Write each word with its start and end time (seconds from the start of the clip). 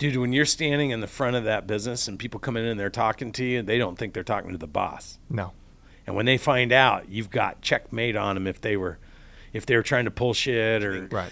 Dude, 0.00 0.16
when 0.16 0.32
you're 0.32 0.46
standing 0.46 0.88
in 0.92 1.00
the 1.00 1.06
front 1.06 1.36
of 1.36 1.44
that 1.44 1.66
business 1.66 2.08
and 2.08 2.18
people 2.18 2.40
come 2.40 2.56
in 2.56 2.64
and 2.64 2.80
they're 2.80 2.88
talking 2.88 3.32
to 3.32 3.44
you, 3.44 3.60
they 3.60 3.76
don't 3.76 3.98
think 3.98 4.14
they're 4.14 4.24
talking 4.24 4.50
to 4.52 4.56
the 4.56 4.66
boss. 4.66 5.18
No. 5.28 5.52
And 6.06 6.16
when 6.16 6.24
they 6.24 6.38
find 6.38 6.72
out, 6.72 7.10
you've 7.10 7.28
got 7.28 7.60
checkmate 7.60 8.16
on 8.16 8.34
them 8.34 8.46
if 8.46 8.62
they 8.62 8.78
were 8.78 8.96
if 9.52 9.66
they 9.66 9.76
were 9.76 9.82
trying 9.82 10.06
to 10.06 10.10
pull 10.10 10.32
shit 10.32 10.82
or 10.82 11.06
Right. 11.10 11.30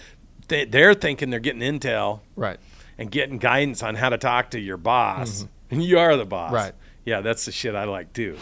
they, 0.49 0.65
they're 0.65 0.93
thinking 0.93 1.31
they're 1.31 1.39
getting 1.39 1.61
intel 1.61 2.19
Right. 2.35 2.59
and 2.99 3.09
getting 3.09 3.39
guidance 3.39 3.81
on 3.81 3.95
how 3.95 4.09
to 4.09 4.19
talk 4.19 4.51
to 4.51 4.59
your 4.59 4.77
boss. 4.77 5.47
And 5.71 5.83
you 5.89 5.97
are 5.97 6.15
the 6.15 6.25
boss. 6.25 6.49
Mm-hmm. 6.49 6.55
Right. 6.55 6.73
Yeah, 7.05 7.21
that's 7.21 7.45
the 7.45 7.51
shit 7.51 7.73
I 7.73 7.85
like 7.85 8.13
too. 8.13 8.37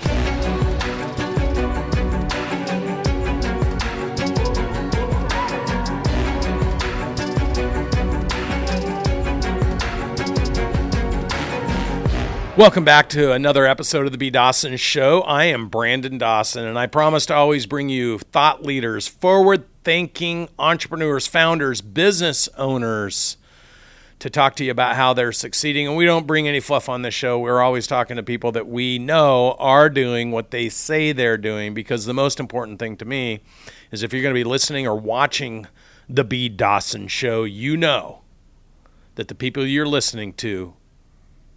Welcome 12.57 12.85
back 12.85 13.07
to 13.09 13.34
another 13.34 13.67
episode 13.67 14.07
of 14.07 14.11
the 14.11 14.17
B. 14.17 14.31
Dawson 14.31 14.77
Show. 14.77 15.21
I 15.21 15.43
am 15.43 15.70
Brandon 15.70 16.17
Dawson, 16.17 16.65
and 16.65 16.79
I 16.79 16.88
promise 16.88 17.27
to 17.27 17.35
always 17.35 17.67
bring 17.67 17.88
you 17.88 18.17
thought 18.17 18.65
leaders, 18.65 19.07
forward 19.07 19.65
thinking 19.84 20.49
entrepreneurs, 20.57 21.27
founders, 21.27 21.81
business 21.81 22.49
owners 22.57 23.38
to 24.17 24.31
talk 24.31 24.55
to 24.55 24.65
you 24.65 24.71
about 24.71 24.95
how 24.95 25.13
they're 25.13 25.31
succeeding. 25.31 25.85
And 25.88 25.95
we 25.95 26.05
don't 26.05 26.25
bring 26.25 26.48
any 26.48 26.59
fluff 26.59 26.89
on 26.89 27.03
this 27.03 27.13
show. 27.13 27.38
We're 27.38 27.62
always 27.62 27.85
talking 27.85 28.17
to 28.17 28.23
people 28.23 28.51
that 28.53 28.67
we 28.67 28.98
know 28.98 29.55
are 29.59 29.87
doing 29.87 30.31
what 30.31 30.49
they 30.49 30.67
say 30.67 31.12
they're 31.12 31.37
doing 31.37 31.76
because 31.76 32.05
the 32.05 32.13
most 32.15 32.39
important 32.39 32.79
thing 32.79 32.98
to 32.98 33.05
me 33.05 33.41
is 33.91 34.01
if 34.01 34.12
you're 34.12 34.23
going 34.23 34.34
to 34.34 34.39
be 34.39 34.43
listening 34.43 34.87
or 34.87 34.95
watching 34.95 35.67
the 36.09 36.23
B. 36.23 36.49
Dawson 36.49 37.07
Show, 37.07 37.43
you 37.43 37.77
know 37.77 38.23
that 39.13 39.27
the 39.27 39.35
people 39.35 39.63
you're 39.63 39.85
listening 39.85 40.34
to 40.34 40.73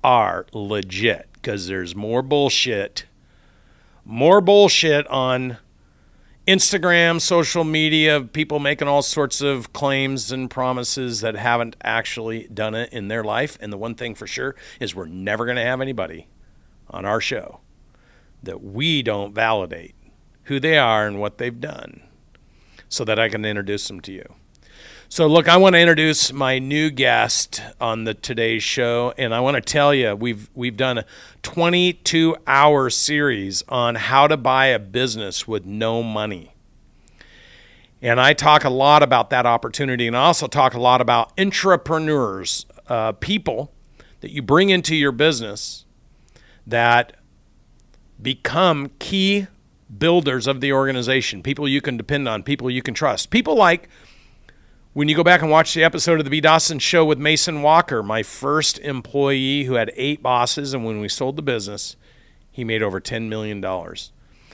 are 0.03 0.47
legit 0.53 1.29
because 1.35 1.67
there's 1.67 1.95
more 1.95 2.23
bullshit, 2.23 3.07
more 4.05 4.41
bullshit 4.41 5.07
on 5.09 5.59
Instagram, 6.47 7.21
social 7.21 7.65
media, 7.65 8.21
people 8.21 8.59
making 8.59 8.89
all 8.89 9.03
sorts 9.03 9.41
of 9.41 9.73
claims 9.73 10.33
and 10.33 10.51
promises 10.51 11.21
that 11.21 11.37
haven't 11.37 11.77
actually 11.83 12.49
done 12.53 12.75
it 12.75 12.93
in 12.93 13.09
their 13.09 13.23
life. 13.23 13.57
And 13.61 13.73
the 13.73 13.77
one 13.77 13.95
thing 13.95 14.15
for 14.15 14.27
sure 14.27 14.57
is 14.81 14.95
we're 14.95 15.07
never 15.07 15.45
going 15.45 15.57
to 15.57 15.63
have 15.63 15.81
anybody 15.81 16.29
on 16.89 17.05
our 17.05 17.21
show 17.21 17.61
that 18.43 18.63
we 18.63 19.03
don't 19.03 19.35
validate 19.35 19.95
who 20.45 20.59
they 20.59 20.79
are 20.79 21.07
and 21.07 21.21
what 21.21 21.39
they've 21.39 21.61
done 21.61 22.03
so 22.89 23.05
that 23.05 23.19
I 23.19 23.29
can 23.29 23.45
introduce 23.45 23.87
them 23.87 24.01
to 24.01 24.13
you. 24.13 24.35
So, 25.13 25.27
look, 25.27 25.49
I 25.49 25.57
want 25.57 25.75
to 25.75 25.81
introduce 25.81 26.33
my 26.33 26.61
new 26.61 26.89
guest 26.89 27.61
on 27.81 28.05
the 28.05 28.15
today's 28.15 28.63
show, 28.63 29.13
and 29.19 29.35
I 29.35 29.41
want 29.41 29.57
to 29.57 29.61
tell 29.61 29.93
you 29.93 30.15
we've 30.15 30.49
we've 30.55 30.77
done 30.77 30.99
a 30.99 31.05
22 31.43 32.37
hour 32.47 32.89
series 32.91 33.65
on 33.69 33.97
how 33.97 34.29
to 34.29 34.37
buy 34.37 34.67
a 34.67 34.79
business 34.79 35.49
with 35.49 35.67
no 35.67 36.05
money. 36.05 36.55
And 38.01 38.21
I 38.21 38.35
talk 38.35 38.63
a 38.63 38.71
lot 38.71 39.03
about 39.03 39.31
that 39.31 39.47
opportunity, 39.47 40.07
and 40.07 40.17
I 40.17 40.27
also 40.27 40.47
talk 40.47 40.75
a 40.75 40.81
lot 40.81 41.01
about 41.01 41.37
intrapreneurs, 41.37 42.67
uh, 42.87 43.11
people 43.11 43.73
that 44.21 44.31
you 44.31 44.43
bring 44.43 44.71
into 44.71 44.95
your 44.95 45.11
business 45.11 45.87
that 46.69 47.17
become 48.23 48.93
key 49.01 49.49
builders 49.99 50.47
of 50.47 50.61
the 50.61 50.73
organization, 50.73 51.43
people 51.43 51.67
you 51.67 51.81
can 51.81 51.97
depend 51.97 52.29
on, 52.29 52.45
people 52.45 52.71
you 52.71 52.81
can 52.81 52.95
trust, 52.95 53.31
people 53.31 53.57
like 53.57 53.89
when 55.01 55.09
you 55.09 55.17
go 55.17 55.25
back 55.25 55.41
and 55.41 55.51
watch 55.51 55.73
the 55.73 55.83
episode 55.83 56.19
of 56.19 56.25
the 56.25 56.31
B. 56.31 56.43
Dawson 56.43 56.79
show 56.79 57.07
with 57.07 57.19
Mason 57.19 57.63
Walker, 57.63 58.03
my 58.03 58.23
first 58.23 58.79
employee 58.81 59.65
who 59.65 59.73
had 59.73 59.91
eight 59.97 60.23
bosses, 60.23 60.75
and 60.75 60.85
when 60.85 61.01
we 61.01 61.09
sold 61.09 61.37
the 61.37 61.43
business, 61.43 61.97
he 62.51 62.65
made 62.65 62.83
over 62.83 63.01
$10 63.01 63.27
million. 63.27 63.65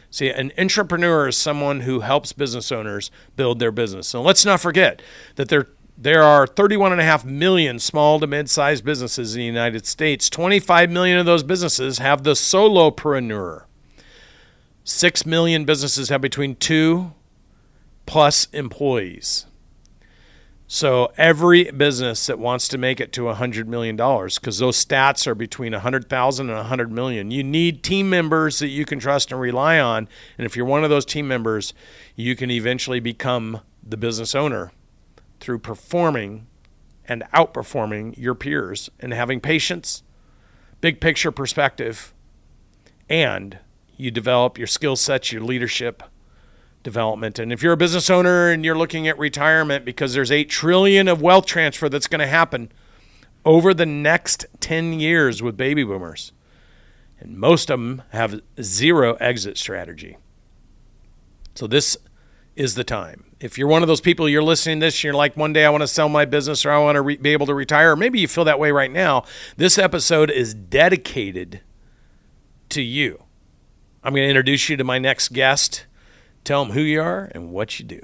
See, 0.08 0.30
an 0.30 0.52
intrapreneur 0.56 1.28
is 1.28 1.36
someone 1.36 1.80
who 1.80 1.98
helps 1.98 2.32
business 2.32 2.70
owners 2.70 3.10
build 3.34 3.58
their 3.58 3.72
business. 3.72 4.06
So 4.06 4.22
let's 4.22 4.44
not 4.44 4.60
forget 4.60 5.02
that 5.34 5.48
there, 5.48 5.66
there 5.98 6.22
are 6.22 6.46
31.5 6.46 7.24
million 7.24 7.80
small 7.80 8.20
to 8.20 8.28
mid 8.28 8.48
sized 8.48 8.84
businesses 8.84 9.34
in 9.34 9.40
the 9.40 9.46
United 9.46 9.84
States. 9.84 10.30
25 10.30 10.92
million 10.92 11.18
of 11.18 11.26
those 11.26 11.42
businesses 11.42 11.98
have 11.98 12.22
the 12.22 12.34
solopreneur. 12.34 13.64
6 14.84 15.26
million 15.26 15.64
businesses 15.64 16.08
have 16.08 16.20
between 16.20 16.54
two 16.54 17.14
plus 18.06 18.46
employees. 18.52 19.46
So 20.68 21.12
every 21.16 21.70
business 21.70 22.26
that 22.26 22.40
wants 22.40 22.66
to 22.68 22.78
make 22.78 23.00
it 23.00 23.12
to 23.12 23.22
$100 23.22 23.66
million, 23.66 23.94
because 23.96 24.58
those 24.58 24.84
stats 24.84 25.26
are 25.28 25.34
between 25.36 25.72
100,000 25.72 26.48
and 26.48 26.56
100 26.56 26.90
million, 26.90 27.30
you 27.30 27.44
need 27.44 27.84
team 27.84 28.10
members 28.10 28.58
that 28.58 28.68
you 28.68 28.84
can 28.84 28.98
trust 28.98 29.30
and 29.30 29.40
rely 29.40 29.78
on. 29.78 30.08
And 30.36 30.44
if 30.44 30.56
you're 30.56 30.66
one 30.66 30.82
of 30.82 30.90
those 30.90 31.04
team 31.04 31.28
members, 31.28 31.72
you 32.16 32.34
can 32.34 32.50
eventually 32.50 32.98
become 32.98 33.60
the 33.80 33.96
business 33.96 34.34
owner 34.34 34.72
through 35.38 35.60
performing 35.60 36.48
and 37.06 37.22
outperforming 37.32 38.18
your 38.18 38.34
peers 38.34 38.90
and 38.98 39.12
having 39.12 39.40
patience, 39.40 40.02
big 40.80 41.00
picture 41.00 41.30
perspective, 41.30 42.12
and 43.08 43.60
you 43.96 44.10
develop 44.10 44.58
your 44.58 44.66
skill 44.66 44.96
sets, 44.96 45.30
your 45.30 45.42
leadership, 45.42 46.02
development. 46.86 47.40
And 47.40 47.52
if 47.52 47.64
you're 47.64 47.72
a 47.72 47.76
business 47.76 48.08
owner 48.08 48.48
and 48.48 48.64
you're 48.64 48.78
looking 48.78 49.08
at 49.08 49.18
retirement 49.18 49.84
because 49.84 50.14
there's 50.14 50.30
8 50.30 50.48
trillion 50.48 51.08
of 51.08 51.20
wealth 51.20 51.44
transfer 51.44 51.88
that's 51.88 52.06
going 52.06 52.20
to 52.20 52.28
happen 52.28 52.70
over 53.44 53.74
the 53.74 53.84
next 53.84 54.46
10 54.60 55.00
years 55.00 55.42
with 55.42 55.56
baby 55.56 55.82
boomers. 55.82 56.30
And 57.18 57.36
most 57.38 57.70
of 57.70 57.80
them 57.80 58.02
have 58.10 58.40
zero 58.62 59.14
exit 59.14 59.58
strategy. 59.58 60.16
So 61.56 61.66
this 61.66 61.96
is 62.54 62.76
the 62.76 62.84
time. 62.84 63.24
If 63.40 63.58
you're 63.58 63.66
one 63.66 63.82
of 63.82 63.88
those 63.88 64.00
people 64.00 64.28
you're 64.28 64.40
listening 64.40 64.78
to 64.78 64.86
this, 64.86 65.02
you're 65.02 65.12
like 65.12 65.36
one 65.36 65.52
day 65.52 65.64
I 65.64 65.70
want 65.70 65.82
to 65.82 65.88
sell 65.88 66.08
my 66.08 66.24
business 66.24 66.64
or 66.64 66.70
I 66.70 66.78
want 66.78 66.94
to 66.94 67.02
re- 67.02 67.16
be 67.16 67.30
able 67.30 67.46
to 67.46 67.54
retire, 67.54 67.92
or 67.92 67.96
maybe 67.96 68.20
you 68.20 68.28
feel 68.28 68.44
that 68.44 68.60
way 68.60 68.70
right 68.70 68.92
now. 68.92 69.24
This 69.56 69.76
episode 69.76 70.30
is 70.30 70.54
dedicated 70.54 71.62
to 72.68 72.80
you. 72.80 73.24
I'm 74.04 74.12
going 74.12 74.24
to 74.24 74.30
introduce 74.30 74.68
you 74.68 74.76
to 74.76 74.84
my 74.84 75.00
next 75.00 75.32
guest. 75.32 75.86
Tell 76.46 76.64
them 76.64 76.72
who 76.74 76.80
you 76.80 77.02
are 77.02 77.28
and 77.34 77.50
what 77.50 77.80
you 77.80 77.84
do. 77.84 77.98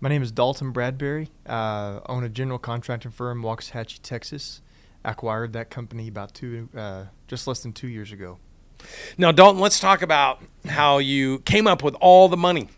My 0.00 0.08
name 0.08 0.22
is 0.22 0.32
Dalton 0.32 0.72
Bradbury. 0.72 1.28
Uh, 1.46 2.00
own 2.06 2.24
a 2.24 2.30
general 2.30 2.58
contracting 2.58 3.10
firm, 3.10 3.42
Waxahachie, 3.42 4.00
Texas. 4.02 4.62
Acquired 5.04 5.52
that 5.52 5.68
company 5.68 6.08
about 6.08 6.32
two, 6.32 6.70
uh, 6.74 7.04
just 7.28 7.46
less 7.46 7.62
than 7.62 7.74
two 7.74 7.88
years 7.88 8.10
ago. 8.10 8.38
Now, 9.18 9.32
Dalton, 9.32 9.60
let's 9.60 9.78
talk 9.80 10.00
about 10.00 10.42
how 10.66 10.96
you 10.96 11.40
came 11.40 11.66
up 11.66 11.82
with 11.82 11.94
all 12.00 12.26
the 12.30 12.38
money 12.38 12.70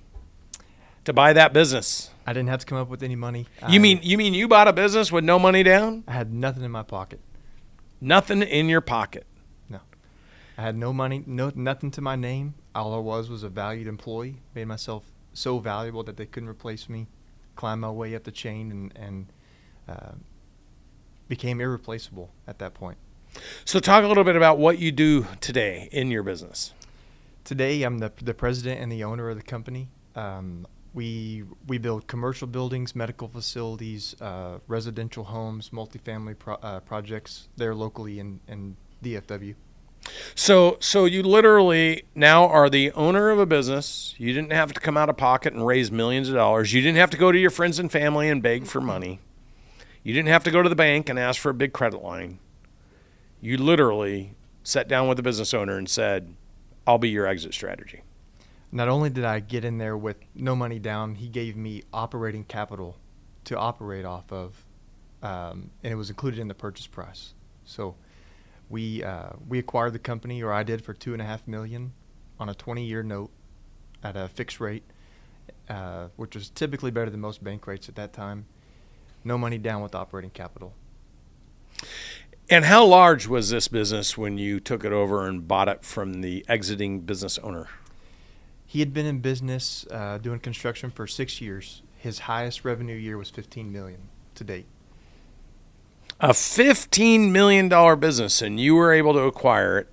to 1.04 1.12
buy 1.12 1.32
that 1.34 1.52
business. 1.52 2.10
I 2.26 2.32
didn't 2.32 2.48
have 2.48 2.58
to 2.58 2.66
come 2.66 2.78
up 2.78 2.88
with 2.88 3.04
any 3.04 3.14
money. 3.14 3.46
You 3.68 3.76
I- 3.76 3.78
mean 3.78 4.00
you 4.02 4.18
mean 4.18 4.34
you 4.34 4.48
bought 4.48 4.66
a 4.66 4.72
business 4.72 5.12
with 5.12 5.22
no 5.22 5.38
money 5.38 5.62
down? 5.62 6.02
I 6.08 6.12
had 6.14 6.32
nothing 6.32 6.64
in 6.64 6.72
my 6.72 6.82
pocket. 6.82 7.20
Nothing 8.00 8.42
in 8.42 8.68
your 8.68 8.80
pocket. 8.80 9.24
No, 9.68 9.78
I 10.58 10.62
had 10.62 10.76
no 10.76 10.92
money, 10.92 11.22
no 11.26 11.52
nothing 11.54 11.92
to 11.92 12.00
my 12.00 12.16
name. 12.16 12.54
All 12.74 12.94
I 12.94 12.98
was 12.98 13.28
was 13.28 13.42
a 13.42 13.48
valued 13.48 13.86
employee. 13.86 14.42
Made 14.54 14.66
myself 14.66 15.04
so 15.32 15.58
valuable 15.58 16.02
that 16.04 16.16
they 16.16 16.26
couldn't 16.26 16.48
replace 16.48 16.88
me. 16.88 17.06
Climbed 17.56 17.80
my 17.80 17.90
way 17.90 18.14
up 18.14 18.24
the 18.24 18.32
chain 18.32 18.70
and 18.70 18.92
and 18.96 19.26
uh, 19.88 20.12
became 21.28 21.60
irreplaceable 21.60 22.30
at 22.46 22.58
that 22.58 22.74
point. 22.74 22.98
So 23.64 23.80
talk 23.80 24.04
a 24.04 24.06
little 24.06 24.24
bit 24.24 24.36
about 24.36 24.58
what 24.58 24.78
you 24.78 24.92
do 24.92 25.26
today 25.40 25.88
in 25.92 26.10
your 26.10 26.22
business. 26.22 26.72
Today, 27.44 27.82
I'm 27.82 27.98
the 27.98 28.12
the 28.22 28.34
president 28.34 28.80
and 28.80 28.90
the 28.90 29.04
owner 29.04 29.28
of 29.30 29.36
the 29.36 29.42
company. 29.42 29.88
Um, 30.14 30.66
we 30.94 31.42
we 31.66 31.78
build 31.78 32.06
commercial 32.06 32.46
buildings, 32.46 32.94
medical 32.94 33.28
facilities, 33.28 34.14
uh, 34.20 34.58
residential 34.68 35.24
homes, 35.24 35.70
multifamily 35.70 36.38
pro- 36.38 36.54
uh, 36.54 36.80
projects 36.80 37.48
there 37.56 37.74
locally 37.74 38.20
in, 38.20 38.40
in 38.48 38.76
DFW. 39.02 39.54
So 40.34 40.76
so 40.80 41.04
you 41.04 41.22
literally 41.22 42.04
now 42.14 42.46
are 42.46 42.68
the 42.68 42.92
owner 42.92 43.30
of 43.30 43.38
a 43.38 43.46
business. 43.46 44.14
You 44.18 44.32
didn't 44.32 44.52
have 44.52 44.72
to 44.72 44.80
come 44.80 44.96
out 44.96 45.08
of 45.08 45.16
pocket 45.16 45.54
and 45.54 45.66
raise 45.66 45.90
millions 45.90 46.28
of 46.28 46.34
dollars. 46.34 46.72
You 46.72 46.82
didn't 46.82 46.98
have 46.98 47.10
to 47.10 47.16
go 47.16 47.32
to 47.32 47.38
your 47.38 47.50
friends 47.50 47.78
and 47.78 47.90
family 47.90 48.28
and 48.28 48.42
beg 48.42 48.66
for 48.66 48.80
money. 48.80 49.20
You 50.02 50.12
didn't 50.12 50.28
have 50.28 50.44
to 50.44 50.50
go 50.50 50.62
to 50.62 50.68
the 50.68 50.76
bank 50.76 51.08
and 51.08 51.18
ask 51.18 51.40
for 51.40 51.50
a 51.50 51.54
big 51.54 51.72
credit 51.72 52.02
line. 52.02 52.38
You 53.40 53.56
literally 53.56 54.34
sat 54.62 54.88
down 54.88 55.08
with 55.08 55.16
the 55.16 55.22
business 55.22 55.54
owner 55.54 55.76
and 55.76 55.88
said, 55.88 56.34
"I'll 56.86 56.98
be 56.98 57.10
your 57.10 57.26
exit 57.26 57.54
strategy." 57.54 58.02
Not 58.70 58.88
only 58.88 59.08
did 59.08 59.24
I 59.24 59.40
get 59.40 59.64
in 59.64 59.78
there 59.78 59.96
with 59.96 60.16
no 60.34 60.56
money 60.56 60.78
down, 60.78 61.14
he 61.14 61.28
gave 61.28 61.56
me 61.56 61.84
operating 61.92 62.44
capital 62.44 62.98
to 63.44 63.56
operate 63.56 64.04
off 64.04 64.32
of, 64.32 64.64
um, 65.22 65.70
and 65.82 65.92
it 65.92 65.96
was 65.96 66.10
included 66.10 66.40
in 66.40 66.48
the 66.48 66.54
purchase 66.54 66.86
price. 66.86 67.34
So 67.64 67.94
we 68.68 69.02
uh, 69.02 69.30
we 69.48 69.58
acquired 69.58 69.92
the 69.92 69.98
company, 69.98 70.42
or 70.42 70.52
I 70.52 70.62
did, 70.62 70.84
for 70.84 70.94
two 70.94 71.12
and 71.12 71.22
a 71.22 71.24
half 71.24 71.46
million 71.46 71.92
on 72.38 72.48
a 72.48 72.54
20-year 72.54 73.02
note 73.02 73.30
at 74.02 74.16
a 74.16 74.28
fixed 74.28 74.60
rate, 74.60 74.82
uh, 75.68 76.08
which 76.16 76.34
was 76.34 76.50
typically 76.50 76.90
better 76.90 77.10
than 77.10 77.20
most 77.20 77.42
bank 77.42 77.66
rates 77.66 77.88
at 77.88 77.94
that 77.96 78.12
time. 78.12 78.46
No 79.22 79.38
money 79.38 79.58
down 79.58 79.82
with 79.82 79.94
operating 79.94 80.30
capital. 80.30 80.74
And 82.50 82.66
how 82.66 82.84
large 82.84 83.26
was 83.26 83.48
this 83.48 83.68
business 83.68 84.18
when 84.18 84.36
you 84.36 84.60
took 84.60 84.84
it 84.84 84.92
over 84.92 85.26
and 85.26 85.48
bought 85.48 85.68
it 85.68 85.82
from 85.82 86.20
the 86.20 86.44
exiting 86.46 87.00
business 87.00 87.38
owner? 87.38 87.68
He 88.66 88.80
had 88.80 88.92
been 88.92 89.06
in 89.06 89.20
business 89.20 89.86
uh, 89.90 90.18
doing 90.18 90.40
construction 90.40 90.90
for 90.90 91.06
six 91.06 91.40
years. 91.40 91.82
His 91.96 92.20
highest 92.20 92.64
revenue 92.64 92.96
year 92.96 93.16
was 93.16 93.30
15 93.30 93.72
million 93.72 94.08
to 94.34 94.44
date. 94.44 94.66
A 96.24 96.28
$15 96.28 97.32
million 97.32 98.00
business, 98.00 98.40
and 98.40 98.58
you 98.58 98.76
were 98.76 98.94
able 98.94 99.12
to 99.12 99.18
acquire 99.18 99.76
it 99.76 99.88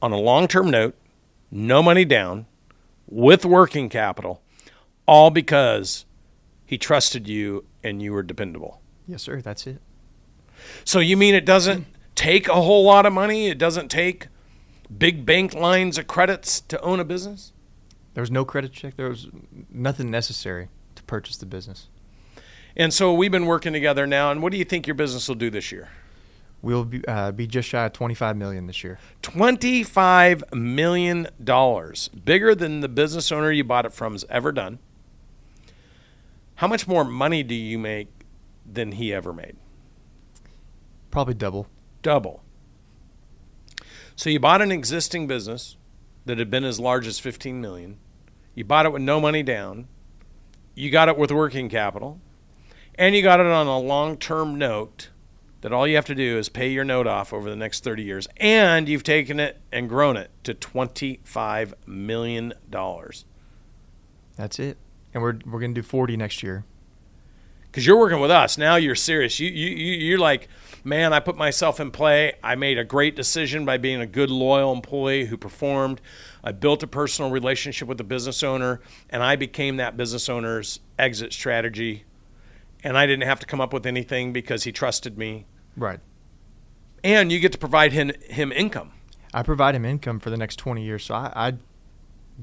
on 0.00 0.12
a 0.12 0.16
long 0.18 0.48
term 0.48 0.70
note, 0.70 0.94
no 1.50 1.82
money 1.82 2.06
down, 2.06 2.46
with 3.06 3.44
working 3.44 3.90
capital, 3.90 4.40
all 5.04 5.28
because 5.28 6.06
he 6.64 6.78
trusted 6.78 7.28
you 7.28 7.66
and 7.82 8.00
you 8.00 8.14
were 8.14 8.22
dependable. 8.22 8.80
Yes, 9.06 9.24
sir. 9.24 9.42
That's 9.42 9.66
it. 9.66 9.82
So 10.86 11.00
you 11.00 11.18
mean 11.18 11.34
it 11.34 11.44
doesn't 11.44 11.86
take 12.14 12.48
a 12.48 12.62
whole 12.62 12.84
lot 12.84 13.04
of 13.04 13.12
money? 13.12 13.48
It 13.48 13.58
doesn't 13.58 13.90
take 13.90 14.28
big 14.96 15.26
bank 15.26 15.52
lines 15.52 15.98
of 15.98 16.06
credits 16.06 16.62
to 16.62 16.80
own 16.80 16.98
a 16.98 17.04
business? 17.04 17.52
There 18.14 18.22
was 18.22 18.30
no 18.30 18.46
credit 18.46 18.72
check. 18.72 18.96
There 18.96 19.10
was 19.10 19.28
nothing 19.68 20.10
necessary 20.10 20.70
to 20.94 21.02
purchase 21.02 21.36
the 21.36 21.44
business. 21.44 21.88
And 22.76 22.92
so 22.92 23.14
we've 23.14 23.30
been 23.30 23.46
working 23.46 23.72
together 23.72 24.06
now. 24.06 24.30
And 24.30 24.42
what 24.42 24.52
do 24.52 24.58
you 24.58 24.64
think 24.64 24.86
your 24.86 24.94
business 24.94 25.28
will 25.28 25.36
do 25.36 25.50
this 25.50 25.70
year? 25.70 25.88
We'll 26.60 26.84
be, 26.84 27.06
uh, 27.06 27.30
be 27.30 27.46
just 27.46 27.68
shy 27.68 27.84
of 27.84 27.92
25 27.92 28.36
million 28.36 28.66
this 28.66 28.82
year. 28.82 28.98
25 29.22 30.44
million 30.54 31.28
dollars, 31.42 32.08
bigger 32.08 32.54
than 32.54 32.80
the 32.80 32.88
business 32.88 33.30
owner 33.30 33.50
you 33.52 33.64
bought 33.64 33.84
it 33.84 33.92
from 33.92 34.12
has 34.12 34.24
ever 34.30 34.50
done. 34.50 34.78
How 36.56 36.66
much 36.66 36.88
more 36.88 37.04
money 37.04 37.42
do 37.42 37.54
you 37.54 37.78
make 37.78 38.08
than 38.64 38.92
he 38.92 39.12
ever 39.12 39.32
made? 39.32 39.56
Probably 41.10 41.34
double. 41.34 41.68
Double. 42.02 42.42
So 44.16 44.30
you 44.30 44.40
bought 44.40 44.62
an 44.62 44.72
existing 44.72 45.26
business 45.26 45.76
that 46.24 46.38
had 46.38 46.50
been 46.50 46.64
as 46.64 46.80
large 46.80 47.06
as 47.06 47.18
15 47.18 47.60
million. 47.60 47.98
You 48.54 48.64
bought 48.64 48.86
it 48.86 48.92
with 48.92 49.02
no 49.02 49.20
money 49.20 49.42
down. 49.42 49.88
You 50.74 50.90
got 50.90 51.08
it 51.08 51.18
with 51.18 51.30
working 51.30 51.68
capital. 51.68 52.20
And 52.96 53.14
you 53.14 53.22
got 53.22 53.40
it 53.40 53.46
on 53.46 53.66
a 53.66 53.78
long-term 53.78 54.56
note 54.56 55.10
that 55.60 55.72
all 55.72 55.86
you 55.86 55.96
have 55.96 56.04
to 56.06 56.14
do 56.14 56.38
is 56.38 56.48
pay 56.48 56.68
your 56.68 56.84
note 56.84 57.06
off 57.06 57.32
over 57.32 57.48
the 57.48 57.56
next 57.56 57.82
30 57.84 58.02
years 58.02 58.28
and 58.36 58.88
you've 58.88 59.02
taken 59.02 59.40
it 59.40 59.60
and 59.72 59.88
grown 59.88 60.16
it 60.16 60.30
to 60.44 60.52
25 60.54 61.74
million 61.86 62.52
dollars. 62.68 63.24
That's 64.36 64.58
it. 64.58 64.76
And 65.14 65.22
we're 65.22 65.38
we're 65.46 65.60
going 65.60 65.74
to 65.74 65.80
do 65.80 65.86
40 65.86 66.16
next 66.16 66.42
year. 66.42 66.64
Cuz 67.72 67.86
you're 67.86 67.98
working 67.98 68.20
with 68.20 68.30
us. 68.30 68.58
Now 68.58 68.76
you're 68.76 68.94
serious. 68.94 69.40
You 69.40 69.48
you 69.48 69.68
you're 69.68 70.18
like 70.18 70.48
man, 70.84 71.14
I 71.14 71.20
put 71.20 71.36
myself 71.36 71.80
in 71.80 71.90
play. 71.90 72.34
I 72.42 72.54
made 72.54 72.78
a 72.78 72.84
great 72.84 73.16
decision 73.16 73.64
by 73.64 73.78
being 73.78 74.00
a 74.00 74.06
good, 74.06 74.30
loyal 74.30 74.72
employee 74.72 75.26
who 75.26 75.36
performed. 75.36 76.00
I 76.44 76.52
built 76.52 76.82
a 76.82 76.86
personal 76.86 77.30
relationship 77.30 77.88
with 77.88 77.98
the 77.98 78.04
business 78.04 78.42
owner, 78.42 78.80
and 79.08 79.22
I 79.22 79.34
became 79.34 79.78
that 79.78 79.96
business 79.96 80.28
owner's 80.28 80.80
exit 80.98 81.32
strategy. 81.32 82.04
And 82.84 82.96
I 82.96 83.06
didn't 83.06 83.26
have 83.26 83.40
to 83.40 83.46
come 83.46 83.60
up 83.60 83.72
with 83.72 83.86
anything 83.86 84.32
because 84.32 84.62
he 84.64 84.70
trusted 84.70 85.18
me. 85.18 85.46
Right. 85.76 86.00
And 87.02 87.32
you 87.32 87.40
get 87.40 87.50
to 87.52 87.58
provide 87.58 87.92
him, 87.92 88.12
him 88.28 88.52
income. 88.52 88.92
I 89.32 89.42
provide 89.42 89.74
him 89.74 89.84
income 89.84 90.20
for 90.20 90.30
the 90.30 90.36
next 90.36 90.56
20 90.56 90.84
years. 90.84 91.04
So 91.04 91.14
I, 91.14 91.32
I, 91.34 91.52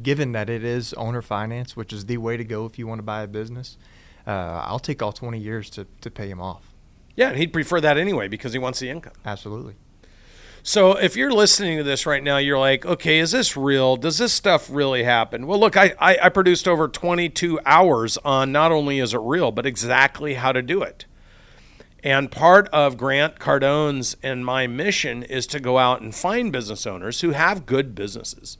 given 0.02 0.34
that 0.34 0.50
it 0.50 0.64
is 0.64 0.94
owner 0.94 1.22
finance, 1.22 1.78
which 1.78 1.94
is 1.94 2.08
the 2.08 2.18
way 2.18 2.36
to 2.36 2.44
go 2.44 2.66
if 2.66 2.78
you 2.78 2.88
want 2.88 3.00
to 3.00 3.04
buy 3.04 3.22
a 3.22 3.28
business, 3.28 3.78
uh, 4.28 4.64
I'll 4.66 4.80
take 4.80 5.02
all 5.02 5.14
20 5.14 5.40
years 5.40 5.70
to, 5.72 5.88
to 6.02 6.12
pay 6.12 6.28
him 6.28 6.42
off. 6.42 6.74
Yeah, 7.16 7.30
and 7.30 7.38
he'd 7.38 7.54
prefer 7.54 7.80
that 7.82 7.98
anyway 7.98 8.28
because 8.28 8.54
he 8.54 8.60
wants 8.60 8.80
the 8.80 8.90
income. 8.90 9.14
Absolutely. 9.26 9.76
So 10.64 10.94
if 10.94 11.16
you're 11.16 11.32
listening 11.32 11.78
to 11.78 11.84
this 11.84 12.06
right 12.06 12.24
now, 12.24 12.38
you're 12.38 12.60
like, 12.60 12.86
okay, 12.86 13.20
is 13.20 13.32
this 13.32 13.58
real? 13.58 13.98
Does 13.98 14.20
this 14.20 14.32
stuff 14.32 14.70
really 14.70 15.04
happen? 15.04 15.48
Well, 15.48 15.60
look, 15.60 15.76
I, 15.76 15.94
I, 16.00 16.18
I 16.24 16.30
produced 16.30 16.68
over 16.68 16.88
22 16.88 17.60
hours 17.66 18.18
on 18.24 18.52
not 18.52 18.72
only 18.72 19.00
is 19.00 19.14
it 19.14 19.22
real, 19.22 19.52
but 19.52 19.66
exactly 19.66 20.36
how 20.36 20.52
to 20.52 20.62
do 20.62 20.84
it. 20.84 21.06
And 22.04 22.32
part 22.32 22.68
of 22.70 22.98
Grant 22.98 23.40
Cardone's 23.40 24.16
and 24.22 24.46
my 24.46 24.68
mission 24.68 25.24
is 25.24 25.48
to 25.48 25.60
go 25.60 25.78
out 25.78 26.02
and 26.02 26.14
find 26.14 26.52
business 26.52 26.86
owners 26.86 27.22
who 27.22 27.32
have 27.32 27.66
good 27.66 27.96
businesses. 27.96 28.58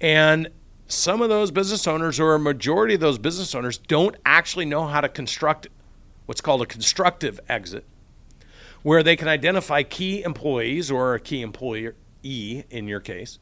And 0.00 0.48
some 0.86 1.22
of 1.22 1.28
those 1.28 1.50
business 1.50 1.86
owners, 1.86 2.20
or 2.20 2.34
a 2.34 2.38
majority 2.38 2.94
of 2.94 3.00
those 3.00 3.18
business 3.18 3.54
owners, 3.54 3.78
don't 3.78 4.16
actually 4.24 4.64
know 4.64 4.86
how 4.86 5.00
to 5.00 5.08
construct 5.08 5.68
what's 6.26 6.40
called 6.40 6.62
a 6.62 6.66
constructive 6.66 7.40
exit, 7.48 7.84
where 8.84 9.02
they 9.02 9.16
can 9.16 9.26
identify 9.26 9.82
key 9.82 10.22
employees 10.22 10.90
or 10.90 11.14
a 11.14 11.20
key 11.20 11.40
employee 11.40 11.94
in 12.22 12.86
your 12.86 13.00
case, 13.00 13.38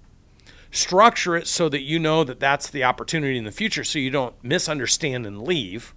structure 0.70 1.36
it 1.36 1.48
so 1.48 1.68
that 1.68 1.82
you 1.82 1.98
know 1.98 2.22
that 2.24 2.40
that's 2.40 2.70
the 2.70 2.84
opportunity 2.84 3.36
in 3.36 3.44
the 3.44 3.50
future 3.50 3.84
so 3.84 3.98
you 3.98 4.08
don't 4.08 4.42
misunderstand 4.42 5.26
and 5.26 5.42
leave. 5.42 5.94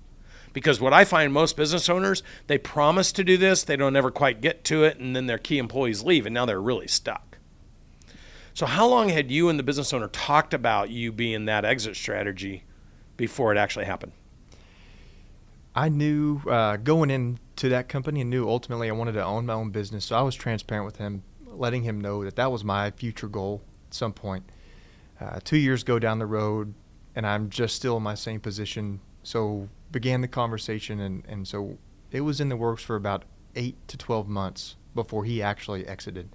Because 0.51 0.81
what 0.81 0.93
I 0.93 1.05
find 1.05 1.31
most 1.31 1.55
business 1.57 1.89
owners, 1.89 2.23
they 2.47 2.57
promise 2.57 3.11
to 3.11 3.23
do 3.23 3.37
this, 3.37 3.63
they 3.63 3.75
don't 3.75 3.95
ever 3.95 4.09
quite 4.09 4.41
get 4.41 4.63
to 4.65 4.83
it, 4.83 4.97
and 4.97 5.15
then 5.15 5.27
their 5.27 5.37
key 5.37 5.59
employees 5.59 6.01
leave, 6.01 6.25
and 6.25 6.33
now 6.33 6.45
they're 6.45 6.61
really 6.61 6.87
stuck. 6.87 7.37
So, 8.55 8.65
how 8.65 8.87
long 8.87 9.09
had 9.09 9.29
you 9.29 9.49
and 9.49 9.59
the 9.59 9.63
business 9.63 9.93
owner 9.93 10.07
talked 10.07 10.53
about 10.53 10.89
you 10.89 11.11
being 11.11 11.45
that 11.45 11.65
exit 11.65 11.95
strategy 11.97 12.63
before 13.15 13.51
it 13.51 13.57
actually 13.57 13.85
happened? 13.85 14.13
I 15.75 15.89
knew 15.89 16.39
uh, 16.47 16.77
going 16.77 17.11
into 17.55 17.69
that 17.69 17.87
company 17.87 18.19
and 18.19 18.29
knew 18.29 18.49
ultimately 18.49 18.89
I 18.89 18.91
wanted 18.91 19.13
to 19.13 19.23
own 19.23 19.45
my 19.45 19.53
own 19.53 19.69
business. 19.69 20.05
So 20.05 20.17
I 20.17 20.21
was 20.23 20.35
transparent 20.35 20.85
with 20.85 20.97
him, 20.97 21.23
letting 21.47 21.83
him 21.83 22.01
know 22.01 22.25
that 22.25 22.35
that 22.35 22.51
was 22.51 22.65
my 22.65 22.91
future 22.91 23.29
goal 23.29 23.61
at 23.87 23.93
some 23.93 24.11
point. 24.11 24.43
Uh, 25.21 25.39
two 25.41 25.55
years 25.55 25.81
go 25.81 25.97
down 25.97 26.19
the 26.19 26.25
road, 26.25 26.73
and 27.15 27.25
I'm 27.25 27.49
just 27.49 27.77
still 27.77 27.95
in 27.95 28.03
my 28.03 28.15
same 28.15 28.41
position. 28.41 28.99
So 29.23 29.69
began 29.89 30.19
the 30.19 30.27
conversation, 30.27 30.99
and, 30.99 31.23
and 31.29 31.47
so 31.47 31.77
it 32.11 32.21
was 32.21 32.41
in 32.41 32.49
the 32.49 32.57
works 32.57 32.83
for 32.83 32.97
about 32.97 33.23
eight 33.55 33.77
to 33.87 33.95
12 33.95 34.27
months 34.27 34.75
before 34.93 35.23
he 35.23 35.41
actually 35.41 35.87
exited. 35.87 36.27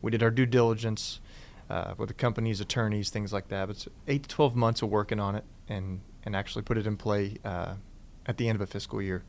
We 0.00 0.10
did 0.10 0.22
our 0.22 0.30
due 0.30 0.46
diligence 0.46 1.20
uh, 1.68 1.92
with 1.98 2.08
the 2.08 2.14
company's 2.14 2.62
attorneys, 2.62 3.10
things 3.10 3.34
like 3.34 3.48
that. 3.48 3.68
But 3.68 3.86
eight 4.08 4.22
to 4.22 4.28
12 4.30 4.56
months 4.56 4.80
of 4.80 4.88
working 4.88 5.20
on 5.20 5.34
it 5.34 5.44
and, 5.68 6.00
and 6.22 6.34
actually 6.34 6.62
put 6.62 6.78
it 6.78 6.86
in 6.86 6.96
play 6.96 7.36
uh, 7.44 7.74
at 8.24 8.38
the 8.38 8.48
end 8.48 8.56
of 8.56 8.62
a 8.62 8.66
fiscal 8.66 9.02
year. 9.02 9.24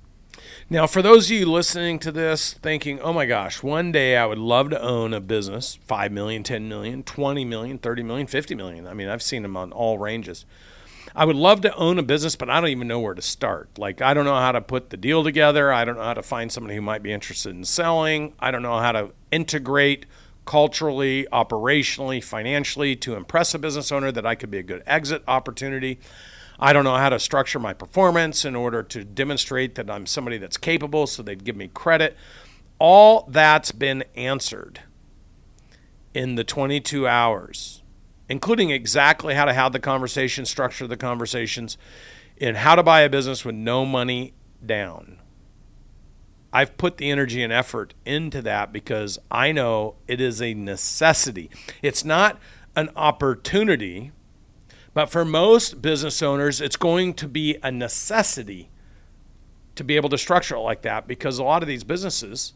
Now, 0.70 0.88
for 0.88 1.02
those 1.02 1.26
of 1.26 1.38
you 1.38 1.46
listening 1.46 2.00
to 2.00 2.12
this 2.12 2.54
thinking, 2.54 3.00
oh 3.00 3.14
my 3.14 3.26
gosh, 3.26 3.62
one 3.62 3.92
day 3.92 4.18
I 4.18 4.26
would 4.26 4.40
love 4.40 4.70
to 4.72 4.82
own 4.82 5.14
a 5.14 5.20
business 5.20 5.78
5 5.86 6.12
million, 6.12 6.44
10 6.44 6.68
million, 6.68 7.04
20 7.04 7.46
million, 7.46 7.78
30 7.78 8.04
million, 8.04 8.28
50 8.28 8.56
million. 8.56 8.88
I 8.88 8.94
mean, 8.94 9.08
I've 9.08 9.22
seen 9.22 9.44
them 9.44 9.56
on 9.56 9.72
all 9.72 9.98
ranges. 9.98 10.46
I 11.16 11.24
would 11.24 11.36
love 11.36 11.62
to 11.62 11.76
own 11.76 12.00
a 12.00 12.04
business, 12.04 12.36
but 12.36 12.50
I 12.50 12.60
don't 12.60 12.70
even 12.70 12.88
know 12.88 13.00
where 13.00 13.14
to 13.14 13.22
start. 13.22 13.78
Like, 13.78 14.02
I 14.02 14.14
don't 14.14 14.26
know 14.26 14.36
how 14.36 14.52
to 14.52 14.62
put 14.62 14.90
the 14.90 14.98
deal 14.98 15.24
together. 15.24 15.72
I 15.72 15.86
don't 15.86 15.98
know 15.98 16.04
how 16.04 16.14
to 16.14 16.24
find 16.24 16.52
somebody 16.52 16.76
who 16.76 16.82
might 16.82 17.04
be 17.04 17.14
interested 17.14 17.56
in 17.56 17.64
selling. 17.64 18.34
I 18.40 18.52
don't 18.52 18.64
know 18.64 18.80
how 18.80 18.92
to 18.92 19.12
integrate 19.32 20.06
culturally, 20.46 21.28
operationally, 21.32 22.24
financially 22.24 22.96
to 22.98 23.16
impress 23.16 23.54
a 23.54 23.60
business 23.60 23.92
owner 23.92 24.12
that 24.12 24.26
I 24.26 24.36
could 24.36 24.52
be 24.52 24.58
a 24.58 24.64
good 24.64 24.84
exit 24.86 25.24
opportunity. 25.28 26.00
I 26.60 26.74
don't 26.74 26.84
know 26.84 26.96
how 26.96 27.10
to 27.10 27.20
structure 27.20 27.60
my 27.60 27.74
performance 27.74 28.46
in 28.46 28.56
order 28.56 28.82
to 28.84 29.04
demonstrate 29.04 29.76
that 29.76 29.90
I'm 29.90 30.06
somebody 30.06 30.38
that's 30.38 30.58
capable 30.58 31.08
so 31.08 31.22
they'd 31.22 31.44
give 31.44 31.56
me 31.56 31.68
credit. 31.68 32.16
All 32.80 33.28
that's 33.30 33.72
been 33.72 34.04
answered 34.16 34.82
in 36.14 36.36
the 36.36 36.44
22 36.44 37.08
hours, 37.08 37.84
including 38.30 38.70
exactly 38.70 39.34
how 39.34 39.46
to 39.46 39.54
have 39.54 39.74
the 39.74 39.80
conversation, 39.80 40.46
structure 40.46 40.88
the 40.88 40.98
conversations, 40.98 41.78
and 42.40 42.58
how 42.58 42.76
to 42.76 42.84
buy 42.84 43.02
a 43.02 43.10
business 43.10 43.44
with 43.44 43.56
no 43.56 43.86
money 43.86 44.34
down. 44.66 45.20
I've 46.54 46.78
put 46.78 46.98
the 46.98 47.12
energy 47.12 47.44
and 47.44 47.52
effort 47.52 47.94
into 48.06 48.42
that 48.44 48.72
because 48.72 49.20
I 49.30 49.52
know 49.52 49.96
it 50.08 50.22
is 50.22 50.42
a 50.42 50.54
necessity. 50.54 51.50
It's 51.82 52.06
not 52.06 52.40
an 52.78 52.90
opportunity 52.96 54.14
but 54.96 55.10
for 55.10 55.26
most 55.26 55.82
business 55.82 56.24
owners, 56.24 56.62
it's 56.62 56.78
going 56.78 57.14
to 57.16 57.28
be 57.28 57.58
a 57.62 57.70
necessity 57.70 58.70
to 59.76 59.84
be 59.84 59.98
able 59.98 60.08
to 60.08 60.18
structure 60.18 60.56
it 60.56 60.62
like 60.62 60.84
that 60.84 61.06
because 61.06 61.38
a 61.38 61.44
lot 61.44 61.62
of 61.62 61.68
these 61.68 61.84
businesses, 61.84 62.54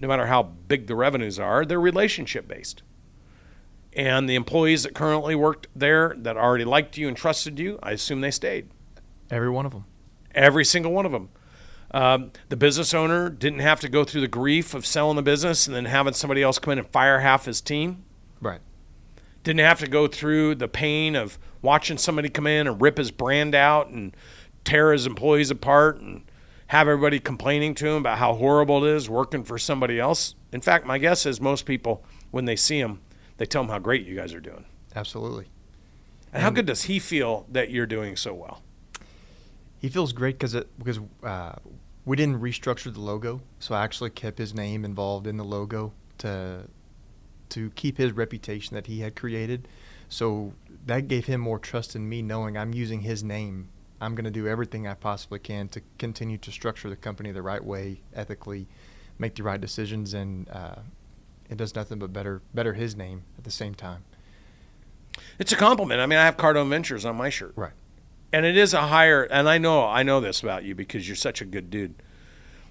no 0.00 0.08
matter 0.08 0.26
how 0.26 0.42
big 0.42 0.88
the 0.88 0.96
revenues 0.96 1.38
are, 1.38 1.64
they're 1.64 1.80
relationship 1.80 2.48
based. 2.48 2.82
And 3.92 4.28
the 4.28 4.34
employees 4.34 4.82
that 4.82 4.94
currently 4.94 5.36
worked 5.36 5.68
there 5.74 6.16
that 6.18 6.36
already 6.36 6.64
liked 6.64 6.98
you 6.98 7.06
and 7.06 7.16
trusted 7.16 7.60
you, 7.60 7.78
I 7.80 7.92
assume 7.92 8.22
they 8.22 8.32
stayed. 8.32 8.68
Every 9.30 9.48
one 9.48 9.66
of 9.66 9.72
them. 9.72 9.84
Every 10.34 10.64
single 10.64 10.90
one 10.90 11.06
of 11.06 11.12
them. 11.12 11.28
Um, 11.92 12.32
the 12.48 12.56
business 12.56 12.92
owner 12.92 13.30
didn't 13.30 13.60
have 13.60 13.78
to 13.80 13.88
go 13.88 14.02
through 14.02 14.22
the 14.22 14.28
grief 14.28 14.74
of 14.74 14.84
selling 14.84 15.14
the 15.14 15.22
business 15.22 15.68
and 15.68 15.76
then 15.76 15.84
having 15.84 16.12
somebody 16.12 16.42
else 16.42 16.58
come 16.58 16.72
in 16.72 16.78
and 16.78 16.88
fire 16.88 17.20
half 17.20 17.44
his 17.44 17.60
team. 17.60 18.04
Right 18.40 18.60
didn't 19.46 19.60
have 19.60 19.78
to 19.78 19.86
go 19.86 20.08
through 20.08 20.56
the 20.56 20.66
pain 20.66 21.14
of 21.14 21.38
watching 21.62 21.96
somebody 21.96 22.28
come 22.28 22.48
in 22.48 22.66
and 22.66 22.82
rip 22.82 22.98
his 22.98 23.12
brand 23.12 23.54
out 23.54 23.88
and 23.88 24.14
tear 24.64 24.92
his 24.92 25.06
employees 25.06 25.52
apart 25.52 26.00
and 26.00 26.24
have 26.66 26.88
everybody 26.88 27.20
complaining 27.20 27.72
to 27.72 27.86
him 27.86 27.94
about 27.94 28.18
how 28.18 28.34
horrible 28.34 28.84
it 28.84 28.90
is 28.90 29.08
working 29.08 29.44
for 29.44 29.56
somebody 29.56 30.00
else. 30.00 30.34
In 30.50 30.60
fact, 30.60 30.84
my 30.84 30.98
guess 30.98 31.24
is 31.24 31.40
most 31.40 31.64
people, 31.64 32.04
when 32.32 32.44
they 32.44 32.56
see 32.56 32.80
him, 32.80 33.00
they 33.36 33.46
tell 33.46 33.62
him 33.62 33.68
how 33.68 33.78
great 33.78 34.04
you 34.04 34.16
guys 34.16 34.34
are 34.34 34.40
doing. 34.40 34.64
Absolutely. 34.96 35.46
And 36.32 36.42
how 36.42 36.50
good 36.50 36.66
does 36.66 36.82
he 36.82 36.98
feel 36.98 37.46
that 37.52 37.70
you're 37.70 37.86
doing 37.86 38.16
so 38.16 38.34
well? 38.34 38.62
He 39.78 39.88
feels 39.88 40.12
great 40.12 40.40
because 40.40 40.56
because 40.76 40.98
uh, 41.22 41.54
we 42.04 42.16
didn't 42.16 42.40
restructure 42.40 42.92
the 42.92 43.00
logo, 43.00 43.42
so 43.60 43.76
I 43.76 43.84
actually 43.84 44.10
kept 44.10 44.38
his 44.38 44.52
name 44.52 44.84
involved 44.84 45.28
in 45.28 45.36
the 45.36 45.44
logo 45.44 45.92
to 46.18 46.62
to 47.50 47.70
keep 47.70 47.98
his 47.98 48.12
reputation 48.12 48.74
that 48.74 48.86
he 48.86 49.00
had 49.00 49.16
created. 49.16 49.68
So 50.08 50.52
that 50.86 51.08
gave 51.08 51.26
him 51.26 51.40
more 51.40 51.58
trust 51.58 51.96
in 51.96 52.08
me, 52.08 52.22
knowing 52.22 52.56
I'm 52.56 52.72
using 52.72 53.00
his 53.00 53.24
name. 53.24 53.68
I'm 54.00 54.14
going 54.14 54.24
to 54.24 54.30
do 54.30 54.46
everything 54.46 54.86
I 54.86 54.94
possibly 54.94 55.38
can 55.38 55.68
to 55.68 55.80
continue 55.98 56.38
to 56.38 56.52
structure 56.52 56.88
the 56.88 56.96
company 56.96 57.32
the 57.32 57.42
right 57.42 57.64
way, 57.64 58.02
ethically, 58.14 58.66
make 59.18 59.34
the 59.34 59.42
right 59.42 59.60
decisions, 59.60 60.14
and 60.14 60.48
uh, 60.50 60.76
it 61.48 61.56
does 61.56 61.74
nothing 61.74 61.98
but 61.98 62.12
better 62.12 62.42
better 62.52 62.74
his 62.74 62.94
name 62.94 63.22
at 63.38 63.44
the 63.44 63.50
same 63.50 63.74
time. 63.74 64.04
It's 65.38 65.52
a 65.52 65.56
compliment. 65.56 66.00
I 66.00 66.06
mean, 66.06 66.18
I 66.18 66.24
have 66.24 66.36
Cardone 66.36 66.68
Ventures 66.68 67.04
on 67.04 67.16
my 67.16 67.30
shirt. 67.30 67.52
Right. 67.56 67.72
And 68.32 68.44
it 68.44 68.56
is 68.56 68.74
a 68.74 68.82
higher, 68.82 69.22
and 69.22 69.48
I 69.48 69.58
know 69.58 69.86
I 69.86 70.02
know 70.02 70.20
this 70.20 70.42
about 70.42 70.64
you 70.64 70.74
because 70.74 71.08
you're 71.08 71.16
such 71.16 71.40
a 71.40 71.46
good 71.46 71.70
dude. 71.70 71.94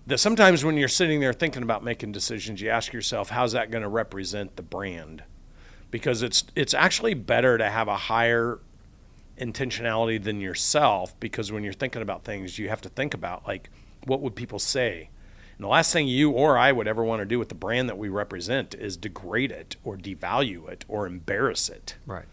That 0.08 0.20
sometimes 0.20 0.64
when 0.64 0.78
you're 0.78 0.88
sitting 0.88 1.20
there 1.20 1.34
thinking 1.34 1.64
about 1.64 1.84
making 1.84 2.12
decisions, 2.12 2.62
you 2.62 2.70
ask 2.70 2.94
yourself, 2.94 3.30
how's 3.30 3.54
that 3.54 3.72
going 3.72 3.82
to 3.82 3.90
represent 3.90 4.56
the 4.56 4.62
brand? 4.62 5.24
Because 5.90 6.22
it's 6.22 6.44
it's 6.56 6.74
actually 6.74 7.14
better 7.14 7.58
to 7.58 7.70
have 7.70 7.88
a 7.88 7.96
higher 7.96 8.60
intentionality 9.40 10.22
than 10.22 10.40
yourself 10.40 11.20
because 11.20 11.52
when 11.52 11.64
you're 11.64 11.74
thinking 11.74 12.02
about 12.02 12.24
things, 12.24 12.60
you 12.60 12.70
have 12.70 12.82
to 12.82 12.90
think 12.90 13.14
about 13.14 13.48
like 13.48 13.70
what 14.06 14.22
would 14.22 14.36
people 14.36 14.60
say? 14.60 15.10
And 15.58 15.64
the 15.64 15.70
last 15.70 15.94
thing 15.94 16.08
you 16.08 16.32
or 16.32 16.58
I 16.58 16.72
would 16.72 16.88
ever 16.88 17.04
want 17.04 17.22
to 17.22 17.26
do 17.26 17.40
with 17.40 17.50
the 17.50 17.56
brand 17.56 17.88
that 17.90 17.98
we 17.98 18.10
represent 18.10 18.76
is 18.76 18.98
degrade 18.98 19.52
it 19.52 19.78
or 19.84 19.98
devalue 19.98 20.70
it 20.70 20.84
or 20.88 21.08
embarrass 21.08 21.70
it. 21.70 21.96
Right. 22.06 22.26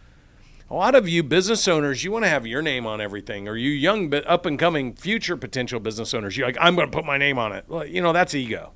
A 0.73 0.75
lot 0.75 0.95
of 0.95 1.07
you 1.07 1.23
business 1.23 1.69
owners, 1.69 2.03
you 2.03 2.11
want 2.11 2.25
to 2.25 2.31
have 2.31 2.47
your 2.47 2.63
name 2.63 2.87
on 2.87 2.99
everything, 2.99 3.47
or 3.47 3.57
you 3.57 3.69
young, 3.69 4.09
but 4.09 4.27
up 4.27 4.47
and 4.47 4.59
coming 4.59 4.95
future 4.95 5.37
potential 5.37 5.79
business 5.81 6.15
owners, 6.15 6.35
you're 6.35 6.47
like, 6.47 6.57
I'm 6.59 6.75
going 6.75 6.91
to 6.91 6.97
put 6.97 7.05
my 7.05 7.19
name 7.19 7.39
on 7.39 7.53
it. 7.53 7.67
Well, 7.69 7.87
you 7.87 8.01
know, 8.01 8.15
that's 8.15 8.35
ego. 8.35 8.73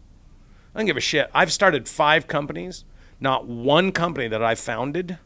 I 0.75 0.81
don't 0.81 0.87
give 0.87 0.99
a 0.99 1.01
shit. 1.01 1.31
I've 1.33 1.51
started 1.51 1.89
five 1.89 2.27
companies, 2.27 2.85
not 3.19 3.47
one 3.47 3.93
company 3.93 4.29
that 4.29 4.43
I 4.43 4.55
founded 4.55 5.17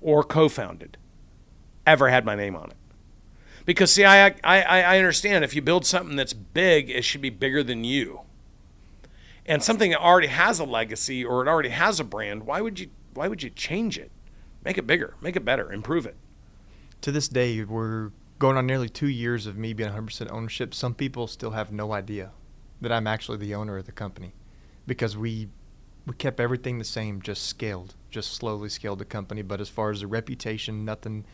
or 0.00 0.24
co 0.24 0.48
founded 0.48 0.96
ever 1.86 2.08
had 2.08 2.24
my 2.24 2.34
name 2.34 2.56
on 2.56 2.70
it. 2.70 2.78
Because, 3.66 3.92
see, 3.92 4.06
I, 4.06 4.28
I, 4.42 4.62
I 4.62 4.96
understand 4.96 5.44
if 5.44 5.54
you 5.54 5.60
build 5.60 5.84
something 5.84 6.16
that's 6.16 6.32
big, 6.32 6.88
it 6.88 7.04
should 7.04 7.20
be 7.20 7.28
bigger 7.28 7.62
than 7.62 7.84
you. 7.84 8.22
And 9.44 9.62
something 9.62 9.90
that 9.90 10.00
already 10.00 10.28
has 10.28 10.60
a 10.60 10.64
legacy 10.64 11.22
or 11.22 11.42
it 11.42 11.48
already 11.48 11.68
has 11.68 12.00
a 12.00 12.04
brand, 12.04 12.44
why 12.44 12.62
would 12.62 12.80
you, 12.80 12.88
why 13.12 13.28
would 13.28 13.42
you 13.42 13.50
change 13.50 13.98
it? 13.98 14.10
Make 14.64 14.78
it 14.78 14.86
bigger, 14.86 15.14
make 15.20 15.36
it 15.36 15.44
better, 15.44 15.72
improve 15.72 16.06
it. 16.06 16.16
To 17.02 17.12
this 17.12 17.28
day, 17.28 17.64
we're 17.64 18.10
going 18.38 18.56
on 18.56 18.66
nearly 18.66 18.88
two 18.88 19.08
years 19.08 19.46
of 19.46 19.56
me 19.56 19.72
being 19.72 19.90
100% 19.90 20.30
ownership. 20.30 20.74
Some 20.74 20.94
people 20.94 21.26
still 21.26 21.52
have 21.52 21.72
no 21.72 21.92
idea 21.92 22.32
that 22.80 22.92
I'm 22.92 23.06
actually 23.06 23.38
the 23.38 23.54
owner 23.54 23.78
of 23.78 23.86
the 23.86 23.92
company 23.92 24.34
because 24.86 25.16
we 25.16 25.48
we 26.06 26.14
kept 26.14 26.40
everything 26.40 26.78
the 26.78 26.84
same, 26.84 27.20
just 27.20 27.46
scaled, 27.46 27.94
just 28.10 28.32
slowly 28.32 28.70
scaled 28.70 28.98
the 28.98 29.04
company. 29.04 29.42
But 29.42 29.60
as 29.60 29.68
far 29.68 29.90
as 29.90 30.00
the 30.00 30.06
reputation, 30.06 30.84
nothing 30.84 31.26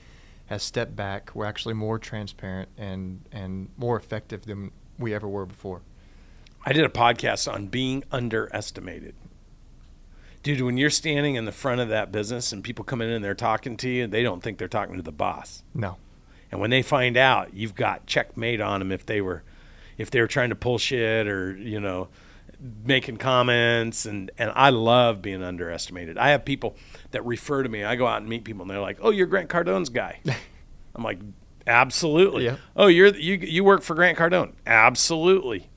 has 0.46 0.62
stepped 0.62 0.96
back. 0.96 1.30
We're 1.34 1.46
actually 1.46 1.74
more 1.74 1.98
transparent 1.98 2.68
and 2.76 3.24
and 3.32 3.68
more 3.76 3.96
effective 3.96 4.44
than 4.44 4.72
we 4.98 5.14
ever 5.14 5.28
were 5.28 5.46
before. 5.46 5.82
I 6.64 6.72
did 6.72 6.84
a 6.84 6.88
podcast 6.88 7.52
on 7.52 7.68
being 7.68 8.02
underestimated 8.10 9.14
dude, 10.46 10.60
when 10.60 10.76
you're 10.76 10.90
standing 10.90 11.34
in 11.34 11.44
the 11.44 11.50
front 11.50 11.80
of 11.80 11.88
that 11.88 12.12
business 12.12 12.52
and 12.52 12.62
people 12.62 12.84
come 12.84 13.02
in 13.02 13.10
and 13.10 13.24
they're 13.24 13.34
talking 13.34 13.76
to 13.76 13.88
you, 13.88 14.06
they 14.06 14.22
don't 14.22 14.40
think 14.40 14.58
they're 14.58 14.68
talking 14.68 14.94
to 14.94 15.02
the 15.02 15.10
boss. 15.10 15.64
No. 15.74 15.96
And 16.52 16.60
when 16.60 16.70
they 16.70 16.82
find 16.82 17.16
out, 17.16 17.52
you've 17.52 17.74
got 17.74 18.06
checkmate 18.06 18.60
on 18.60 18.78
them 18.78 18.92
if 18.92 19.04
they 19.04 19.20
were, 19.20 19.42
if 19.98 20.08
they 20.08 20.20
were 20.20 20.28
trying 20.28 20.50
to 20.50 20.54
pull 20.54 20.78
shit 20.78 21.26
or 21.26 21.56
you 21.56 21.80
know, 21.80 22.06
making 22.84 23.16
comments. 23.16 24.06
And 24.06 24.30
and 24.38 24.52
I 24.54 24.70
love 24.70 25.20
being 25.20 25.42
underestimated. 25.42 26.16
I 26.16 26.28
have 26.28 26.44
people 26.44 26.76
that 27.10 27.26
refer 27.26 27.64
to 27.64 27.68
me. 27.68 27.82
I 27.82 27.96
go 27.96 28.06
out 28.06 28.18
and 28.18 28.28
meet 28.28 28.44
people, 28.44 28.62
and 28.62 28.70
they're 28.70 28.80
like, 28.80 28.98
"Oh, 29.00 29.10
you're 29.10 29.26
Grant 29.26 29.50
Cardone's 29.50 29.88
guy." 29.88 30.20
I'm 30.94 31.02
like, 31.02 31.18
"Absolutely." 31.66 32.44
Yeah. 32.44 32.58
Oh, 32.76 32.86
you're 32.86 33.08
you 33.16 33.34
you 33.34 33.64
work 33.64 33.82
for 33.82 33.96
Grant 33.96 34.16
Cardone? 34.16 34.52
Absolutely. 34.64 35.68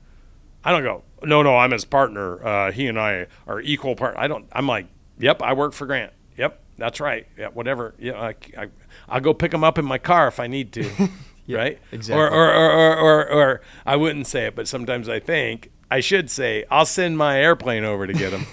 I 0.64 0.72
don't 0.72 0.84
go 0.84 1.04
no, 1.24 1.42
no, 1.44 1.58
I'm 1.58 1.72
his 1.72 1.86
partner. 1.86 2.46
Uh, 2.46 2.72
he 2.72 2.88
and 2.88 3.00
I 3.00 3.28
are 3.48 3.60
equal 3.62 3.96
part. 3.96 4.16
I 4.18 4.28
don't. 4.28 4.46
I'm 4.52 4.68
like, 4.68 4.88
yep, 5.18 5.42
I 5.42 5.54
work 5.54 5.74
for 5.74 5.86
Grant. 5.86 6.14
Yep, 6.38 6.60
that's 6.78 7.00
right. 7.00 7.28
Yeah, 7.38 7.48
whatever. 7.48 7.94
Yeah, 8.00 8.14
I, 8.20 8.36
I, 8.58 8.68
I'll 9.08 9.22
go 9.22 9.34
pick 9.34 9.54
him 9.54 9.64
up 9.64 9.78
in 9.78 9.86
my 9.86 9.98
car 9.98 10.28
if 10.28 10.40
I 10.40 10.48
need 10.48 10.72
to. 10.74 11.10
Yeah, 11.46 11.58
right? 11.58 11.80
exactly. 11.92 12.22
Or 12.22 12.30
or, 12.30 12.54
or, 12.54 12.72
or, 12.72 12.98
or, 13.00 13.32
or 13.32 13.62
I 13.84 13.96
wouldn't 13.96 14.28
say 14.28 14.46
it, 14.46 14.56
but 14.56 14.68
sometimes 14.68 15.10
I 15.10 15.20
think 15.20 15.72
I 15.90 16.00
should 16.00 16.30
say, 16.30 16.64
I'll 16.70 16.86
send 16.86 17.18
my 17.18 17.40
airplane 17.42 17.84
over 17.84 18.06
to 18.06 18.14
get 18.14 18.32
him. 18.34 18.46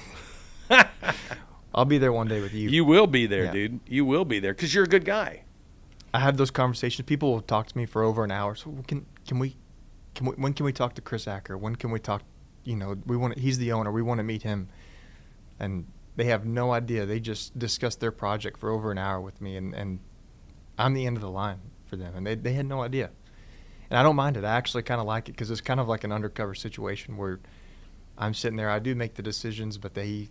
I'll 1.75 1.85
be 1.85 1.99
there 1.99 2.13
one 2.13 2.27
day 2.27 2.41
with 2.41 2.55
you. 2.55 2.71
you 2.71 2.87
will 2.87 3.07
be 3.07 3.27
there, 3.27 3.45
Yeah. 3.45 3.53
dude. 3.53 3.81
You 3.87 4.07
will 4.07 4.25
be 4.25 4.39
there 4.39 4.55
because 4.55 4.75
you're 4.75 4.85
a 4.85 4.89
good 4.89 5.05
guy. 5.05 5.43
I 6.15 6.21
have 6.21 6.39
those 6.39 6.51
conversations. 6.51 7.05
People 7.05 7.33
will 7.33 7.43
talk 7.43 7.67
to 7.67 7.77
me 7.77 7.85
for 7.85 8.03
over 8.03 8.25
an 8.25 8.31
hour. 8.31 8.55
So 8.55 8.75
can 8.89 9.05
can 9.29 9.39
we, 9.39 9.57
can 10.15 10.27
we 10.29 10.33
when 10.37 10.55
can 10.55 10.65
we 10.65 10.73
talk 10.73 10.95
to 10.95 11.03
Chris 11.03 11.29
Acker? 11.29 11.59
When 11.59 11.77
can 11.77 11.91
we 11.91 11.99
talk? 12.01 12.23
You 12.67 12.77
know, 12.77 12.97
we 13.07 13.17
want 13.17 13.39
he's 13.39 13.59
the 13.59 13.73
owner. 13.73 13.91
We 13.91 14.03
want 14.03 14.19
to 14.19 14.25
meet 14.25 14.43
him, 14.43 14.69
and 15.59 15.87
they 16.17 16.25
have 16.25 16.45
no 16.45 16.73
idea. 16.73 17.07
They 17.07 17.21
just 17.21 17.59
discussed 17.59 18.01
their 18.01 18.13
project 18.13 18.59
for 18.59 18.71
over 18.71 18.91
an 18.91 18.99
hour 18.99 19.21
with 19.21 19.41
me, 19.41 19.57
and 19.57 19.75
and 19.75 20.01
I'm 20.79 20.95
the 20.95 21.07
end 21.07 21.17
of 21.17 21.23
the 21.23 21.31
line 21.31 21.61
for 21.87 21.97
them, 21.97 22.15
and 22.17 22.27
they 22.27 22.35
they 22.35 22.53
had 22.53 22.67
no 22.67 22.83
idea. 22.83 23.11
And 23.89 23.99
I 23.99 24.03
don't 24.03 24.17
mind 24.17 24.37
it. 24.37 24.45
I 24.45 24.57
actually 24.57 24.83
kind 24.83 25.01
of 25.01 25.07
like 25.07 25.29
it 25.29 25.33
because 25.33 25.51
it's 25.51 25.61
kind 25.61 25.79
of 25.79 25.87
like 25.87 26.03
an 26.03 26.11
undercover 26.11 26.57
situation 26.57 27.17
where 27.17 27.39
I'm 28.19 28.35
sitting 28.35 28.57
there. 28.57 28.69
I 28.69 28.81
do 28.81 28.97
make 28.97 29.15
the 29.15 29.23
decisions, 29.23 29.79
but 29.79 29.95
they 29.95 30.29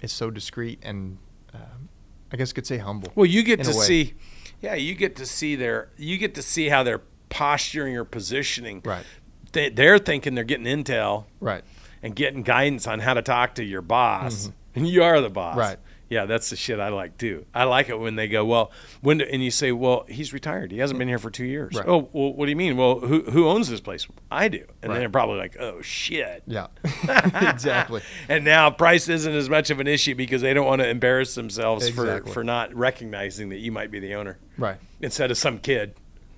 it's 0.00 0.12
so 0.12 0.30
discreet 0.30 0.78
and 0.82 1.18
um, 1.54 1.88
I 2.32 2.36
guess 2.36 2.50
you 2.50 2.54
could 2.54 2.66
say 2.66 2.78
humble. 2.78 3.12
Well, 3.14 3.26
you 3.26 3.42
get 3.42 3.62
to 3.64 3.74
see, 3.74 4.14
yeah, 4.60 4.74
you 4.74 4.94
get 4.94 5.16
to 5.16 5.26
see 5.26 5.56
their, 5.56 5.88
you 5.96 6.16
get 6.16 6.34
to 6.36 6.42
see 6.42 6.68
how 6.68 6.82
they're 6.82 7.02
posturing 7.28 7.96
or 7.96 8.04
positioning. 8.04 8.82
Right. 8.84 9.04
They, 9.52 9.68
they're 9.70 9.98
thinking 9.98 10.34
they're 10.34 10.44
getting 10.44 10.66
intel 10.66 11.24
Right. 11.40 11.64
and 12.02 12.14
getting 12.14 12.42
guidance 12.42 12.86
on 12.86 13.00
how 13.00 13.14
to 13.14 13.22
talk 13.22 13.56
to 13.56 13.64
your 13.64 13.82
boss, 13.82 14.50
and 14.74 14.86
you 14.86 15.02
are 15.02 15.20
the 15.20 15.28
boss. 15.30 15.52
Mm-hmm. 15.52 15.60
Right. 15.60 15.76
Yeah, 16.08 16.24
that's 16.26 16.50
the 16.50 16.56
shit 16.56 16.80
I 16.80 16.88
like 16.88 17.18
too. 17.18 17.46
I 17.54 17.62
like 17.64 17.88
it 17.88 17.96
when 17.96 18.16
they 18.16 18.26
go, 18.26 18.44
well, 18.44 18.72
when 19.00 19.18
do, 19.18 19.24
and 19.26 19.44
you 19.44 19.52
say, 19.52 19.70
well, 19.70 20.04
he's 20.08 20.32
retired. 20.32 20.72
He 20.72 20.78
hasn't 20.78 20.98
been 20.98 21.06
here 21.06 21.20
for 21.20 21.30
two 21.30 21.44
years. 21.44 21.76
Right. 21.76 21.86
Oh, 21.86 22.08
well, 22.12 22.32
what 22.32 22.46
do 22.46 22.50
you 22.50 22.56
mean? 22.56 22.76
Well, 22.76 22.98
who 22.98 23.22
who 23.30 23.46
owns 23.48 23.68
this 23.68 23.78
place? 23.80 24.08
I 24.28 24.48
do. 24.48 24.58
And 24.58 24.66
Right. 24.66 24.88
then 24.94 24.98
they're 25.02 25.08
probably 25.08 25.38
like, 25.38 25.56
oh 25.60 25.82
shit. 25.82 26.42
Yeah. 26.48 26.66
exactly. 27.34 28.02
And 28.28 28.44
now 28.44 28.70
price 28.70 29.08
isn't 29.08 29.32
as 29.32 29.48
much 29.48 29.70
of 29.70 29.78
an 29.80 29.86
issue 29.86 30.14
because 30.16 30.42
they 30.42 30.52
don't 30.52 30.66
want 30.66 30.82
to 30.82 30.88
embarrass 30.88 31.36
themselves 31.36 31.88
for, 31.90 32.22
for 32.26 32.42
not 32.44 32.74
recognizing 32.74 33.50
that 33.50 33.58
you 33.58 33.70
might 33.72 33.90
be 33.92 34.00
the 34.00 34.14
owner 34.14 34.38
Right. 34.58 34.78
instead 35.00 35.30
of 35.30 35.38
some 35.38 35.58
kid. 35.58 35.94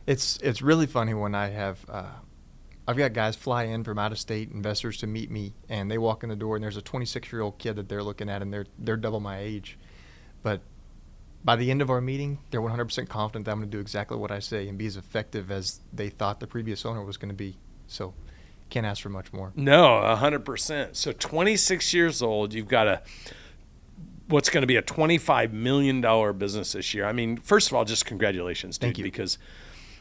It's 0.07 0.39
it's 0.43 0.61
really 0.61 0.87
funny 0.87 1.15
when 1.15 1.35
I 1.35 1.49
have 1.49 1.79
uh, 1.89 2.05
I've 2.87 2.97
got 2.97 3.13
guys 3.13 3.37
fly 3.37 3.65
in 3.65 3.85
from 3.85 3.99
out 3.99 4.11
of 4.13 4.19
state 4.19 4.51
investors 4.51 4.97
to 4.99 5.07
meet 5.07 5.31
me, 5.31 5.55
and 5.69 5.91
they 5.91 5.99
walk 5.99 6.25
in 6.25 6.29
the 6.31 6.37
door, 6.37 6.57
and 6.57 6.65
there's 6.65 6.77
a 6.77 6.83
26 6.83 7.33
year 7.33 7.43
old 7.43 7.59
kid 7.59 7.77
that 7.77 7.89
they're 7.89 8.03
looking 8.03 8.29
at, 8.29 8.43
and 8.43 8.53
they're 8.53 8.67
they're 8.79 8.97
double 8.97 9.21
my 9.21 9.39
age, 9.39 9.79
but 10.43 10.61
by 11.45 11.57
the 11.57 11.71
end 11.71 11.83
of 11.83 11.91
our 11.91 12.01
meeting, 12.01 12.39
they're 12.51 12.61
100% 12.61 13.09
confident 13.09 13.47
that 13.47 13.51
I'm 13.51 13.59
going 13.59 13.69
to 13.69 13.77
do 13.77 13.81
exactly 13.81 14.17
what 14.17 14.31
I 14.31 14.39
say 14.39 14.69
and 14.69 14.79
be 14.79 14.87
as 14.87 14.97
effective 14.97 15.51
as 15.51 15.81
they 15.93 16.09
thought 16.09 16.39
the 16.39 16.47
previous 16.47 16.87
owner 16.87 17.05
was 17.05 17.17
going 17.17 17.31
to 17.31 17.35
be. 17.35 17.57
So, 17.89 18.15
can't 18.71 18.87
ask 18.87 19.03
for 19.03 19.09
much 19.09 19.33
more. 19.33 19.53
No, 19.57 20.15
hundred 20.17 20.45
percent. 20.45 20.97
So 20.97 21.13
twenty 21.13 21.57
six 21.57 21.93
years 21.93 22.23
old, 22.23 22.55
you've 22.55 22.69
got 22.69 22.87
a 22.87 23.03
what's 24.29 24.49
going 24.51 24.63
to 24.63 24.67
be 24.67 24.77
a 24.77 24.83
twenty 24.83 25.19
five 25.19 25.53
million 25.53 26.01
dollar 26.01 26.33
business 26.33 26.73
this 26.73 26.95
year. 26.95 27.05
I 27.05 27.13
mean, 27.13 27.37
first 27.37 27.69
of 27.69 27.75
all, 27.75 27.85
just 27.85 28.07
congratulations, 28.07 28.79
dude, 28.79 28.89
Thank 28.89 28.99
you. 28.99 29.05
because 29.05 29.37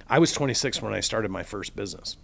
I 0.07 0.19
was 0.19 0.31
twenty 0.31 0.53
six 0.53 0.81
when 0.81 0.93
I 0.93 1.01
started 1.01 1.31
my 1.31 1.43
first 1.43 1.75
business. 1.75 2.17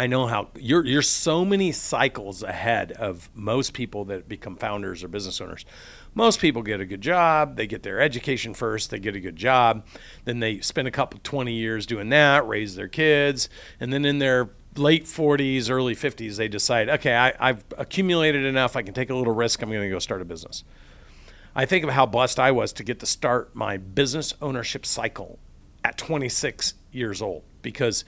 I 0.00 0.06
know 0.06 0.26
how 0.26 0.48
you're 0.58 0.86
you're 0.86 1.02
so 1.02 1.44
many 1.44 1.72
cycles 1.72 2.42
ahead 2.42 2.92
of 2.92 3.28
most 3.34 3.74
people 3.74 4.06
that 4.06 4.30
become 4.30 4.56
founders 4.56 5.04
or 5.04 5.08
business 5.08 5.42
owners. 5.42 5.66
Most 6.14 6.40
people 6.40 6.62
get 6.62 6.80
a 6.80 6.86
good 6.86 7.02
job, 7.02 7.56
they 7.56 7.66
get 7.66 7.82
their 7.82 8.00
education 8.00 8.54
first, 8.54 8.88
they 8.88 8.98
get 8.98 9.14
a 9.14 9.20
good 9.20 9.36
job, 9.36 9.84
then 10.24 10.40
they 10.40 10.60
spend 10.60 10.88
a 10.88 10.90
couple 10.90 11.20
20 11.22 11.52
years 11.52 11.84
doing 11.84 12.08
that, 12.08 12.48
raise 12.48 12.76
their 12.76 12.88
kids, 12.88 13.50
and 13.78 13.92
then 13.92 14.06
in 14.06 14.20
their 14.20 14.48
late 14.74 15.04
40s, 15.04 15.68
early 15.68 15.94
50s, 15.94 16.36
they 16.36 16.48
decide, 16.48 16.88
okay, 16.88 17.14
I, 17.14 17.34
I've 17.38 17.62
accumulated 17.76 18.46
enough, 18.46 18.76
I 18.76 18.82
can 18.82 18.94
take 18.94 19.10
a 19.10 19.14
little 19.14 19.34
risk, 19.34 19.60
I'm 19.60 19.68
going 19.68 19.82
to 19.82 19.90
go 19.90 19.98
start 19.98 20.22
a 20.22 20.24
business. 20.24 20.64
I 21.54 21.66
think 21.66 21.84
of 21.84 21.90
how 21.90 22.06
blessed 22.06 22.40
I 22.40 22.52
was 22.52 22.72
to 22.74 22.84
get 22.84 23.00
to 23.00 23.06
start 23.06 23.54
my 23.54 23.76
business 23.76 24.32
ownership 24.40 24.86
cycle 24.86 25.38
at 25.84 25.98
26 25.98 26.72
years 26.90 27.20
old 27.20 27.42
because 27.60 28.06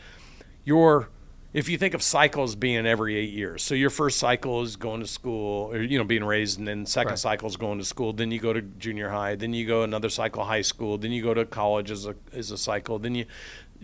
you're 0.65 1.11
if 1.53 1.69
you 1.69 1.77
think 1.77 1.93
of 1.95 2.03
cycles 2.03 2.55
being 2.55 2.87
every 2.87 3.17
eight 3.17 3.31
years, 3.31 3.63
so 3.63 3.75
your 3.75 3.91
first 3.91 4.19
cycle 4.19 4.63
is 4.63 4.77
going 4.77 5.01
to 5.01 5.07
school, 5.07 5.73
or 5.73 5.83
you 5.83 5.99
know, 5.99 6.05
being 6.05 6.25
raised, 6.25 6.59
and 6.59 6.67
then 6.67 6.87
second 6.87 7.11
Right. 7.13 7.19
cycle 7.19 7.49
is 7.49 7.57
going 7.57 7.79
to 7.79 7.85
school. 7.85 8.13
Then 8.13 8.31
you 8.31 8.41
go 8.41 8.53
to 8.53 8.63
junior 8.63 9.11
high. 9.11 9.35
Then 9.35 9.53
you 9.53 9.67
go 9.67 9.83
another 9.83 10.09
cycle 10.09 10.45
high 10.45 10.63
school. 10.63 10.97
Then 10.99 11.13
you 11.13 11.23
go 11.23 11.35
to 11.35 11.45
college 11.45 11.91
as 11.91 12.07
a 12.07 12.15
as 12.33 12.51
a 12.51 12.57
cycle. 12.59 12.99
Then 12.99 13.15
you 13.15 13.27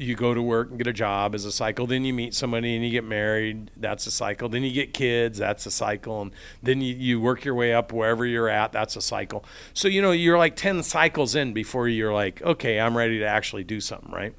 you 0.00 0.14
go 0.14 0.32
to 0.32 0.40
work 0.40 0.68
and 0.68 0.78
get 0.78 0.86
a 0.86 0.92
job 0.92 1.34
as 1.34 1.44
a 1.44 1.50
cycle. 1.50 1.84
Then 1.84 2.04
you 2.04 2.14
meet 2.14 2.32
somebody 2.32 2.76
and 2.76 2.84
you 2.84 2.90
get 2.92 3.02
married. 3.02 3.72
That's 3.76 4.06
a 4.06 4.12
cycle. 4.12 4.48
Then 4.48 4.62
you 4.62 4.70
get 4.72 4.94
kids. 4.94 5.38
That's 5.38 5.66
a 5.66 5.72
cycle. 5.72 6.22
And 6.22 6.30
then 6.62 6.80
you, 6.80 6.94
you 6.94 7.20
work 7.20 7.44
your 7.44 7.56
way 7.56 7.74
up 7.74 7.92
wherever 7.92 8.24
you're 8.24 8.48
at. 8.48 8.70
That's 8.70 8.94
a 8.94 9.00
cycle. 9.02 9.44
So 9.74 9.88
you 9.88 10.00
know 10.00 10.12
you're 10.12 10.38
like 10.38 10.54
ten 10.54 10.82
cycles 10.84 11.34
in 11.34 11.52
before 11.52 11.88
you're 11.88 12.14
like, 12.14 12.40
okay, 12.42 12.78
I'm 12.80 12.96
ready 12.96 13.18
to 13.18 13.24
actually 13.26 13.64
do 13.64 13.80
something, 13.80 14.12
right? 14.12 14.34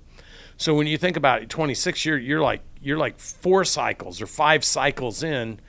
So 0.60 0.74
when 0.74 0.88
you 0.88 0.98
think 0.98 1.16
about 1.16 1.42
it, 1.42 1.50
26, 1.50 2.04
you're 2.04 2.18
you're 2.18 2.42
like 2.42 2.62
you're 2.82 2.98
like 2.98 3.18
four 3.18 3.64
cycles 3.64 4.22
or 4.22 4.28
five 4.28 4.66
cycles 4.66 5.24
in, 5.24 5.62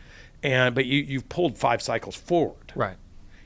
and 0.43 0.75
but 0.75 0.85
you 0.85 0.99
you've 0.99 1.29
pulled 1.29 1.57
five 1.57 1.81
cycles 1.81 2.17
forward. 2.17 2.73
Right. 2.75 2.97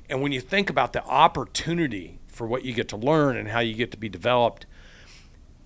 And 0.09 0.23
when 0.23 0.33
you 0.33 0.41
think 0.41 0.71
about 0.71 0.95
the 0.95 1.05
opportunity 1.05 2.19
for 2.29 2.47
what 2.47 2.65
you 2.65 2.73
get 2.73 2.89
to 2.89 2.97
learn 2.97 3.37
and 3.37 3.49
how 3.49 3.61
you 3.61 3.75
get 3.75 3.91
to 3.91 3.99
be 3.99 4.09
developed, 4.09 4.65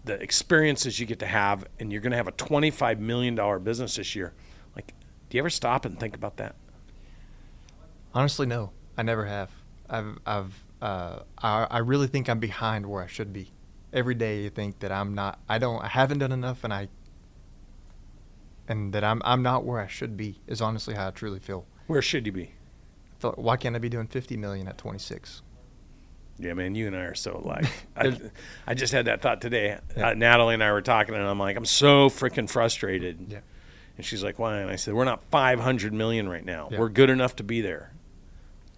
the 0.04 0.14
experiences 0.14 0.99
you 0.99 1.06
get 1.06 1.20
to 1.20 1.26
have, 1.26 1.64
and 1.78 1.92
you're 1.92 2.00
going 2.00 2.11
to 2.11 2.16
have 2.16 2.28
a 2.28 2.32
25 2.32 2.99
million 2.99 3.37
dollar 3.37 3.61
business 3.61 3.94
this 3.94 4.16
year. 4.16 4.32
Like, 4.75 4.94
do 5.30 5.37
you 5.37 5.42
ever 5.42 5.50
stop 5.50 5.85
and 5.85 5.99
think 5.99 6.16
about 6.16 6.38
that? 6.38 6.56
Honestly, 8.12 8.47
no, 8.47 8.73
I 8.97 9.04
never 9.04 9.26
have. 9.26 9.50
I've, 9.88 10.18
I've, 10.26 10.64
uh, 10.82 11.20
I, 11.40 11.66
I 11.70 11.78
really 11.78 12.08
think 12.08 12.28
I'm 12.28 12.40
behind 12.40 12.87
where 12.87 13.02
I 13.02 13.06
should 13.06 13.32
be. 13.32 13.52
Every 13.92 14.14
day, 14.14 14.42
you 14.42 14.50
think 14.50 14.80
that 14.80 14.92
I'm 14.92 15.14
not. 15.14 15.38
I 15.49 15.59
don't. 15.59 15.83
I 15.83 15.88
haven't 15.88 16.18
done 16.18 16.33
enough, 16.33 16.62
and 16.64 16.73
I, 16.73 16.88
and 18.68 18.92
that 18.92 19.02
I'm, 19.02 19.23
I'm 19.25 19.42
not 19.42 19.64
where 19.64 19.80
I 19.80 19.87
should 19.87 20.16
be. 20.16 20.40
Is 20.47 20.61
honestly 20.61 20.95
how 20.95 21.09
I 21.09 21.11
truly 21.11 21.38
feel. 21.38 21.66
Where 21.87 22.02
should 22.02 22.26
you 22.26 22.33
be? 22.33 22.52
Why 23.21 23.57
can't 23.57 23.75
I 23.75 23.78
be 23.78 23.88
doing 23.88 24.07
50 24.07 24.37
million 24.37 24.68
at 24.68 24.78
26? 24.78 25.42
Yeah, 26.38 26.54
man, 26.54 26.75
you 26.75 26.87
and 26.87 26.95
I 26.95 27.00
are 27.00 27.14
so 27.14 27.40
alike. 27.45 27.66
I, 27.97 28.16
I 28.66 28.75
just 28.75 28.92
had 28.92 29.07
that 29.07 29.23
thought 29.23 29.40
today. 29.40 29.78
Yeah. 29.97 30.11
Uh, 30.11 30.14
Natalie 30.14 30.54
and 30.54 30.62
I 30.62 30.71
were 30.71 30.83
talking, 30.83 31.14
and 31.14 31.25
I'm 31.25 31.38
like, 31.38 31.57
I'm 31.57 31.64
so 31.64 32.09
freaking 32.09 32.49
frustrated. 32.49 33.26
Yeah. 33.28 33.40
And 33.97 34.07
she's 34.07 34.23
like, 34.23 34.38
why? 34.38 34.59
And 34.59 34.71
I 34.71 34.76
said, 34.76 34.95
we're 34.95 35.04
not 35.04 35.25
500 35.30 35.92
million 35.92 36.28
right 36.28 36.45
now. 36.45 36.68
Yeah. 36.71 36.78
We're 36.78 36.90
good 36.90 37.11
enough 37.11 37.35
to 37.37 37.42
be 37.42 37.61
there. 37.61 37.92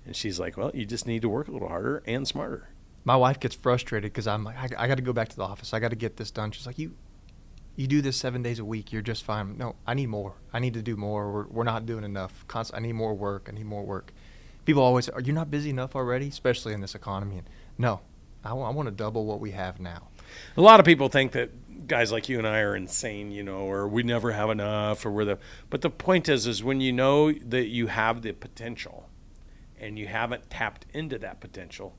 And 0.06 0.16
she's 0.16 0.40
like, 0.40 0.56
well, 0.56 0.70
you 0.72 0.86
just 0.86 1.06
need 1.06 1.20
to 1.22 1.28
work 1.28 1.48
a 1.48 1.50
little 1.50 1.68
harder 1.68 2.02
and 2.06 2.26
smarter. 2.26 2.70
My 3.04 3.16
wife 3.16 3.40
gets 3.40 3.54
frustrated 3.54 4.12
because 4.12 4.26
I'm 4.26 4.44
like, 4.44 4.56
I, 4.56 4.84
I 4.84 4.88
got 4.88 4.96
to 4.96 5.02
go 5.02 5.12
back 5.12 5.28
to 5.30 5.36
the 5.36 5.42
office. 5.42 5.72
I 5.72 5.80
got 5.80 5.88
to 5.90 5.96
get 5.96 6.16
this 6.16 6.30
done. 6.30 6.50
She's 6.50 6.66
like, 6.66 6.78
you, 6.78 6.94
you 7.76 7.86
do 7.86 8.02
this 8.02 8.16
seven 8.16 8.42
days 8.42 8.58
a 8.58 8.64
week. 8.64 8.92
You're 8.92 9.02
just 9.02 9.24
fine. 9.24 9.56
No, 9.56 9.76
I 9.86 9.94
need 9.94 10.08
more. 10.08 10.34
I 10.52 10.58
need 10.58 10.74
to 10.74 10.82
do 10.82 10.96
more. 10.96 11.32
We're, 11.32 11.46
we're 11.46 11.64
not 11.64 11.86
doing 11.86 12.04
enough. 12.04 12.44
Const- 12.46 12.74
I 12.74 12.80
need 12.80 12.92
more 12.92 13.14
work. 13.14 13.48
I 13.50 13.54
need 13.54 13.66
more 13.66 13.84
work. 13.84 14.12
People 14.66 14.82
always 14.82 15.06
say, 15.06 15.12
are 15.12 15.20
you 15.22 15.32
not 15.32 15.50
busy 15.50 15.70
enough 15.70 15.96
already? 15.96 16.28
Especially 16.28 16.74
in 16.74 16.80
this 16.82 16.94
economy. 16.94 17.38
And 17.38 17.48
no, 17.78 18.00
I 18.44 18.52
want 18.52 18.86
to 18.86 18.92
double 18.92 19.24
what 19.24 19.40
we 19.40 19.52
have 19.52 19.80
now. 19.80 20.08
A 20.56 20.60
lot 20.60 20.80
of 20.80 20.86
people 20.86 21.08
think 21.08 21.32
that 21.32 21.86
guys 21.86 22.12
like 22.12 22.28
you 22.28 22.38
and 22.38 22.46
I 22.46 22.60
are 22.60 22.76
insane, 22.76 23.32
you 23.32 23.42
know, 23.42 23.60
or 23.60 23.88
we 23.88 24.02
never 24.02 24.32
have 24.32 24.50
enough, 24.50 25.04
or 25.04 25.10
we're 25.10 25.24
the. 25.24 25.38
But 25.70 25.80
the 25.80 25.90
point 25.90 26.28
is, 26.28 26.46
is 26.46 26.62
when 26.62 26.80
you 26.80 26.92
know 26.92 27.32
that 27.32 27.66
you 27.68 27.88
have 27.88 28.22
the 28.22 28.32
potential, 28.32 29.08
and 29.78 29.98
you 29.98 30.06
haven't 30.06 30.50
tapped 30.50 30.86
into 30.92 31.18
that 31.18 31.40
potential, 31.40 31.96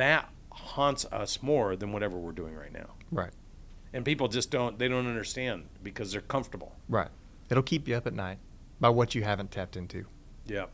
that 0.00 0.28
haunts 0.50 1.04
us 1.06 1.42
more 1.42 1.76
than 1.76 1.92
whatever 1.92 2.16
we're 2.16 2.32
doing 2.32 2.54
right 2.54 2.72
now. 2.72 2.90
Right. 3.10 3.30
And 3.92 4.04
people 4.04 4.28
just 4.28 4.50
don't. 4.50 4.78
They 4.78 4.88
don't 4.88 5.06
understand 5.06 5.66
because 5.82 6.12
they're 6.12 6.20
comfortable. 6.20 6.76
Right. 6.88 7.08
It'll 7.50 7.62
keep 7.62 7.88
you 7.88 7.96
up 7.96 8.06
at 8.06 8.14
night 8.14 8.38
by 8.80 8.88
what 8.88 9.14
you 9.14 9.22
haven't 9.22 9.50
tapped 9.50 9.76
into. 9.76 10.04
Yeah. 10.46 10.66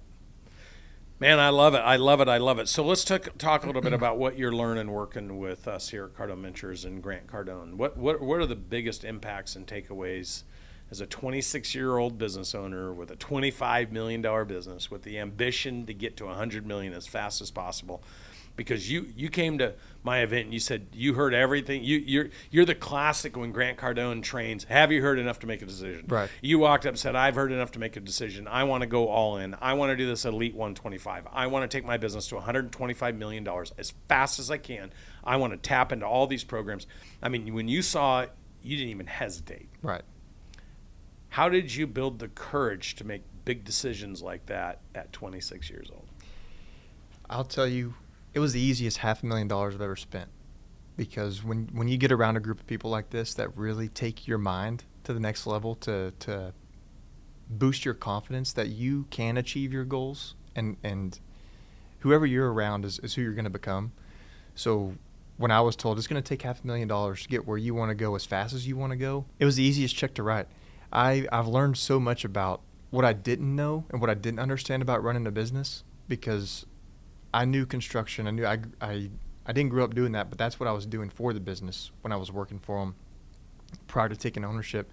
Man, 1.18 1.38
I 1.38 1.49
love 1.49 1.75
it. 1.75 1.78
I 1.78 1.97
love 1.97 2.21
it. 2.21 2.28
I 2.28 2.37
love 2.37 2.59
it. 2.59 2.68
So 2.68 2.85
let's 2.85 3.02
talk, 3.02 3.38
talk 3.38 3.64
a 3.64 3.66
little 3.66 3.80
bit 3.80 3.92
about 3.95 4.18
what 4.18 4.38
you're 4.38 4.52
learning 4.52 4.90
working 4.90 5.38
with 5.38 5.66
us 5.66 5.88
here 5.88 6.05
at 6.05 6.14
Cardone 6.14 6.42
Ventures 6.42 6.85
and 6.85 7.03
Grant 7.03 7.27
Cardone. 7.27 7.74
What, 7.74 7.96
what, 7.96 8.20
what 8.20 8.38
are 8.38 8.46
the 8.46 8.55
biggest 8.55 9.03
impacts 9.03 9.57
and 9.57 9.66
takeaways 9.66 10.42
as 10.90 11.00
a 11.00 11.07
26 11.07 11.74
year 11.74 11.96
old 11.96 12.18
business 12.18 12.55
owner 12.55 12.92
with 12.92 13.11
a 13.11 13.16
$25 13.16 13.90
million 13.92 14.20
business 14.46 14.90
with 14.90 15.05
the 15.05 15.18
ambition 15.18 15.87
to 15.87 15.94
get 15.94 16.18
to 16.18 16.27
100 16.27 16.66
million 16.66 16.92
as 16.92 17.07
fast 17.07 17.40
as 17.40 17.50
possible? 17.50 18.03
Because 18.57 18.90
you, 18.90 19.07
you 19.14 19.29
came 19.29 19.59
to 19.59 19.75
my 20.03 20.21
event 20.21 20.47
and 20.47 20.55
you 20.55 20.61
said 20.61 20.87
you 20.92 21.14
heard 21.14 21.35
everything. 21.35 21.85
You, 21.85 21.99
you're, 21.99 22.29
you're 22.51 22.64
the 22.64 22.75
classic 22.75 23.37
when 23.37 23.53
Grant 23.53 23.77
Cardone 23.77 24.23
trains. 24.23 24.64
Have 24.64 24.90
you 24.90 25.03
heard 25.03 25.19
enough 25.19 25.40
to 25.40 25.47
make 25.47 25.62
a 25.62 25.66
decision? 25.66 26.07
Right. 26.09 26.31
You 26.40 26.59
walked 26.59 26.87
up 26.87 26.90
and 26.90 26.99
said, 26.99 27.14
I've 27.14 27.35
heard 27.35 27.53
enough 27.53 27.73
to 27.73 27.79
make 27.79 27.97
a 27.97 28.01
decision. 28.01 28.49
I 28.49 28.64
want 28.64 28.81
to 28.81 28.87
go 28.87 29.09
all 29.09 29.37
in. 29.37 29.55
I 29.61 29.75
want 29.75 29.90
to 29.90 29.97
do 29.97 30.07
this 30.07 30.25
Elite 30.25 30.55
125. 30.55 31.27
I 31.33 31.47
want 31.49 31.71
to 31.71 31.77
take 31.77 31.85
my 31.85 31.99
business 31.99 32.29
to 32.29 32.37
$125 32.37 33.16
million 33.16 33.47
as 33.79 33.92
fast 34.09 34.38
as 34.38 34.51
I 34.51 34.57
can. 34.57 34.92
I 35.23 35.37
want 35.37 35.53
to 35.53 35.59
tap 35.59 35.92
into 35.92 36.07
all 36.07 36.27
these 36.27 36.45
programs. 36.45 36.87
I 37.23 37.29
mean, 37.29 37.53
when 37.53 37.69
you 37.69 37.83
saw 37.83 38.23
it, 38.23 38.33
you 38.62 38.77
didn't 38.77 38.90
even 38.90 39.07
hesitate. 39.07 39.69
Right. 39.83 40.03
How 41.29 41.49
did 41.49 41.75
you 41.75 41.87
build 41.87 42.19
the 42.19 42.29
courage 42.29 42.95
to 42.95 43.05
make 43.05 43.23
big 43.45 43.64
decisions 43.64 44.23
like 44.23 44.47
that 44.47 44.81
at 44.95 45.12
26 45.12 45.69
years 45.69 45.90
old? 45.92 46.09
I'll 47.29 47.45
tell 47.45 47.66
you, 47.66 47.95
it 48.37 48.38
was 48.38 48.53
the 48.53 48.61
easiest 48.61 48.99
half 48.99 49.22
a 49.22 49.27
million 49.27 49.49
dollars 49.49 49.75
I've 49.75 49.81
ever 49.81 49.96
spent. 49.96 50.29
Because 50.94 51.42
when 51.42 51.70
when 51.72 51.88
you 51.88 51.96
get 51.96 52.12
around 52.12 52.37
a 52.37 52.40
group 52.40 52.61
of 52.61 52.66
people 52.66 52.90
like 52.90 53.09
this 53.09 53.33
that 53.35 53.57
really 53.57 53.88
take 53.88 54.29
your 54.29 54.37
mind 54.37 54.85
to 55.05 55.14
the 55.14 55.20
next 55.20 55.46
level 55.46 55.75
to 55.77 56.12
to 56.18 56.53
boost 57.49 57.87
your 57.87 57.94
confidence 57.94 58.53
that 58.53 58.68
you 58.68 59.07
can 59.09 59.38
achieve 59.38 59.72
your 59.72 59.87
goals 59.87 60.35
and 60.55 60.77
and 60.85 61.18
whoever 62.01 62.27
you're 62.27 62.53
around 62.53 62.85
is, 62.85 62.99
is 62.99 63.14
who 63.14 63.22
you're 63.22 63.33
going 63.33 63.44
to 63.44 63.51
become. 63.51 63.92
So 64.55 64.96
when 65.38 65.51
I 65.51 65.62
was 65.62 65.75
told 65.75 65.96
it's 65.96 66.07
going 66.07 66.22
to 66.22 66.29
take 66.29 66.42
half 66.42 66.62
a 66.62 66.66
million 66.66 66.88
dollars 66.88 67.22
to 67.22 67.29
get 67.31 67.46
where 67.46 67.57
you 67.57 67.75
want 67.75 67.88
to 67.88 67.94
go 67.94 68.14
as 68.16 68.27
fast 68.27 68.53
as 68.53 68.68
you 68.68 68.77
want 68.77 68.90
to 68.90 68.99
go, 68.99 69.25
it 69.38 69.46
was 69.46 69.57
the 69.57 69.62
easiest 69.62 69.96
check 69.96 70.12
to 70.12 70.22
write. 70.22 70.46
I 70.92 71.27
I've 71.33 71.49
learned 71.49 71.79
so 71.79 71.99
much 71.99 72.22
about 72.22 72.61
what 72.90 73.07
I 73.07 73.14
didn't 73.14 73.57
know 73.57 73.87
and 73.90 73.99
what 73.99 74.11
I 74.11 74.14
didn't 74.14 74.40
understand 74.40 74.83
about 74.83 75.03
running 75.03 75.27
a 75.27 75.31
business 75.31 75.85
because 76.07 76.66
I 77.37 77.44
knew 77.44 77.66
construction. 77.66 78.27
I 78.27 78.31
knew 78.31 78.46
I, 78.46 78.59
I, 78.81 79.11
I 79.44 79.53
didn't 79.53 79.68
grow 79.68 79.85
up 79.85 79.94
doing 79.94 80.12
that, 80.12 80.31
but 80.31 80.38
that's 80.38 80.59
what 80.59 80.66
I 80.66 80.72
was 80.72 80.87
doing 80.87 81.11
for 81.11 81.35
the 81.35 81.40
business 81.40 81.90
when 82.01 82.11
I 82.11 82.16
was 82.16 82.33
working 82.33 82.59
for 82.59 82.81
them 82.81 82.94
prior 83.87 84.09
to 84.09 84.16
taking 84.16 84.42
ownership. 84.42 84.90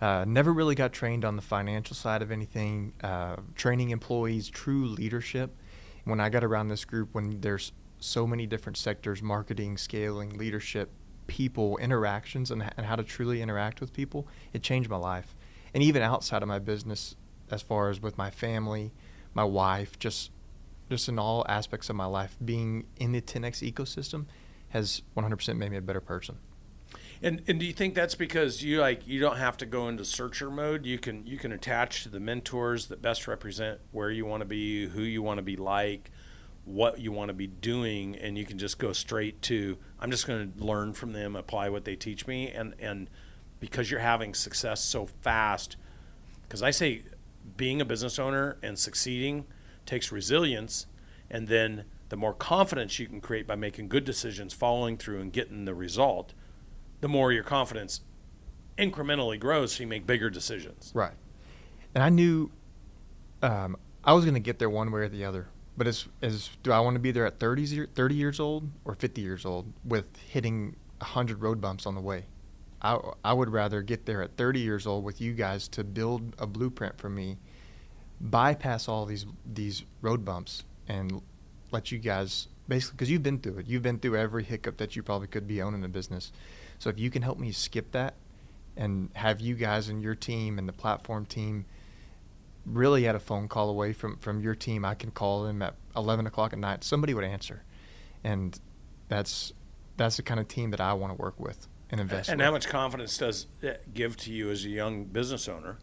Uh, 0.00 0.24
never 0.24 0.52
really 0.52 0.76
got 0.76 0.92
trained 0.92 1.24
on 1.24 1.34
the 1.34 1.42
financial 1.42 1.96
side 1.96 2.22
of 2.22 2.30
anything, 2.30 2.92
uh, 3.02 3.34
training 3.56 3.90
employees, 3.90 4.48
true 4.48 4.86
leadership. 4.86 5.56
When 6.04 6.20
I 6.20 6.28
got 6.28 6.44
around 6.44 6.68
this 6.68 6.84
group, 6.84 7.08
when 7.14 7.40
there's 7.40 7.72
so 7.98 8.28
many 8.28 8.46
different 8.46 8.76
sectors 8.76 9.20
marketing, 9.20 9.76
scaling, 9.76 10.38
leadership, 10.38 10.88
people, 11.26 11.78
interactions, 11.78 12.52
and, 12.52 12.62
and 12.76 12.86
how 12.86 12.94
to 12.94 13.02
truly 13.02 13.42
interact 13.42 13.80
with 13.80 13.92
people 13.92 14.28
it 14.52 14.62
changed 14.62 14.88
my 14.88 14.96
life. 14.96 15.34
And 15.74 15.82
even 15.82 16.00
outside 16.02 16.42
of 16.42 16.48
my 16.48 16.60
business, 16.60 17.16
as 17.50 17.60
far 17.60 17.90
as 17.90 18.00
with 18.00 18.16
my 18.16 18.30
family, 18.30 18.92
my 19.34 19.44
wife, 19.44 19.98
just 19.98 20.30
just 20.92 21.08
in 21.08 21.18
all 21.18 21.42
aspects 21.48 21.88
of 21.88 21.96
my 21.96 22.04
life, 22.04 22.36
being 22.44 22.84
in 22.98 23.12
the 23.12 23.20
10x 23.22 23.72
ecosystem 23.72 24.26
has 24.68 25.00
100% 25.16 25.56
made 25.56 25.70
me 25.70 25.78
a 25.78 25.80
better 25.80 26.02
person. 26.02 26.36
And 27.22 27.40
and 27.46 27.58
do 27.58 27.64
you 27.64 27.72
think 27.72 27.94
that's 27.94 28.14
because 28.14 28.62
you 28.62 28.80
like 28.80 29.06
you 29.06 29.20
don't 29.20 29.38
have 29.38 29.56
to 29.58 29.66
go 29.66 29.88
into 29.88 30.04
searcher 30.04 30.50
mode? 30.50 30.84
You 30.84 30.98
can 30.98 31.24
you 31.24 31.38
can 31.38 31.52
attach 31.52 32.02
to 32.02 32.08
the 32.08 32.18
mentors 32.18 32.88
that 32.88 33.00
best 33.00 33.28
represent 33.28 33.80
where 33.92 34.10
you 34.10 34.26
want 34.26 34.40
to 34.40 34.44
be, 34.44 34.88
who 34.88 35.02
you 35.02 35.22
want 35.22 35.38
to 35.38 35.42
be 35.42 35.56
like, 35.56 36.10
what 36.64 37.00
you 37.00 37.12
want 37.12 37.28
to 37.28 37.32
be 37.32 37.46
doing, 37.46 38.16
and 38.16 38.36
you 38.36 38.44
can 38.44 38.58
just 38.58 38.78
go 38.78 38.92
straight 38.92 39.40
to 39.42 39.78
I'm 40.00 40.10
just 40.10 40.26
going 40.26 40.52
to 40.52 40.64
learn 40.64 40.92
from 40.94 41.12
them, 41.12 41.36
apply 41.36 41.68
what 41.68 41.84
they 41.84 41.94
teach 41.94 42.26
me, 42.26 42.50
and 42.50 42.74
and 42.80 43.08
because 43.60 43.88
you're 43.88 44.00
having 44.00 44.34
success 44.34 44.82
so 44.82 45.06
fast, 45.06 45.76
because 46.42 46.60
I 46.60 46.72
say 46.72 47.04
being 47.56 47.80
a 47.80 47.84
business 47.84 48.18
owner 48.18 48.58
and 48.64 48.76
succeeding 48.76 49.46
takes 49.86 50.12
resilience, 50.12 50.86
and 51.30 51.48
then 51.48 51.84
the 52.08 52.16
more 52.16 52.34
confidence 52.34 52.98
you 52.98 53.06
can 53.06 53.20
create 53.20 53.46
by 53.46 53.56
making 53.56 53.88
good 53.88 54.04
decisions, 54.04 54.52
following 54.52 54.96
through, 54.96 55.20
and 55.20 55.32
getting 55.32 55.64
the 55.64 55.74
result 55.74 56.34
the 57.02 57.08
more 57.08 57.32
your 57.32 57.42
confidence 57.42 58.00
incrementally 58.78 59.38
grows 59.38 59.74
so 59.74 59.82
you 59.82 59.86
make 59.86 60.06
bigger 60.06 60.30
decisions. 60.30 60.92
Right. 60.94 61.12
And 61.94 62.02
I 62.02 62.08
knew 62.08 62.50
um, 63.42 63.76
I 64.02 64.14
was 64.14 64.24
going 64.24 64.34
to 64.34 64.40
get 64.40 64.58
there 64.58 64.70
one 64.70 64.90
way 64.90 65.02
or 65.02 65.08
the 65.08 65.26
other. 65.26 65.48
But 65.76 65.86
as, 65.86 66.06
as 66.22 66.50
do 66.62 66.72
I 66.72 66.80
want 66.80 66.94
to 66.94 67.00
be 67.00 67.10
there 67.10 67.26
at 67.26 67.38
30, 67.38 67.86
30 67.86 68.14
years 68.14 68.40
old 68.40 68.70
or 68.84 68.94
50 68.94 69.20
years 69.20 69.44
old 69.44 69.72
with 69.84 70.04
hitting 70.16 70.76
100 70.98 71.42
road 71.42 71.60
bumps 71.60 71.84
on 71.84 71.94
the 71.94 72.00
way? 72.00 72.24
I, 72.80 72.98
I 73.24 73.32
would 73.32 73.50
rather 73.50 73.82
get 73.82 74.06
there 74.06 74.22
at 74.22 74.36
30 74.36 74.60
years 74.60 74.86
old 74.86 75.04
with 75.04 75.20
you 75.20 75.32
guys 75.32 75.68
to 75.68 75.84
build 75.84 76.34
a 76.38 76.46
blueprint 76.46 76.98
for 76.98 77.08
me, 77.08 77.38
bypass 78.22 78.88
all 78.88 79.04
these 79.04 79.26
these 79.44 79.84
road 80.00 80.24
bumps, 80.24 80.64
and 80.88 81.20
let 81.70 81.92
you 81.92 81.98
guys 81.98 82.48
basically 82.68 82.96
because 82.96 83.10
you've 83.10 83.22
been 83.22 83.38
through 83.38 83.58
it. 83.58 83.66
You've 83.66 83.82
been 83.82 83.98
through 83.98 84.16
every 84.16 84.44
hiccup 84.44 84.78
that 84.78 84.96
you 84.96 85.02
probably 85.02 85.26
could 85.28 85.46
be 85.46 85.60
owning 85.60 85.84
a 85.84 85.88
business. 85.88 86.32
So 86.78 86.88
if 86.90 86.98
you 86.98 87.10
can 87.10 87.22
help 87.22 87.38
me 87.38 87.52
skip 87.52 87.92
that 87.92 88.14
and 88.76 89.10
have 89.14 89.40
you 89.40 89.54
guys 89.54 89.88
and 89.88 90.02
your 90.02 90.14
team 90.14 90.58
and 90.58 90.68
the 90.68 90.72
platform 90.72 91.26
team 91.26 91.66
really 92.66 93.06
at 93.06 93.14
a 93.14 93.18
phone 93.18 93.48
call 93.48 93.68
away 93.68 93.92
from, 93.92 94.16
from 94.18 94.40
your 94.40 94.54
team. 94.54 94.84
I 94.84 94.94
can 94.94 95.10
call 95.10 95.44
them 95.44 95.62
at 95.62 95.74
11 95.96 96.26
o'clock 96.26 96.52
at 96.52 96.58
night. 96.58 96.84
Somebody 96.84 97.14
would 97.14 97.24
answer. 97.24 97.62
And 98.24 98.58
that's, 99.08 99.52
that's 99.96 100.16
the 100.16 100.22
kind 100.22 100.40
of 100.40 100.48
team 100.48 100.70
that 100.70 100.80
I 100.80 100.92
want 100.92 101.16
to 101.16 101.20
work 101.20 101.38
with 101.38 101.68
and 101.90 102.00
invest 102.00 102.28
And 102.28 102.38
with. 102.38 102.44
how 102.44 102.52
much 102.52 102.68
confidence 102.68 103.18
does 103.18 103.46
it 103.60 103.92
give 103.92 104.16
to 104.18 104.32
you 104.32 104.50
as 104.50 104.64
a 104.64 104.68
young 104.68 105.04
business 105.04 105.48
owner? 105.48 105.78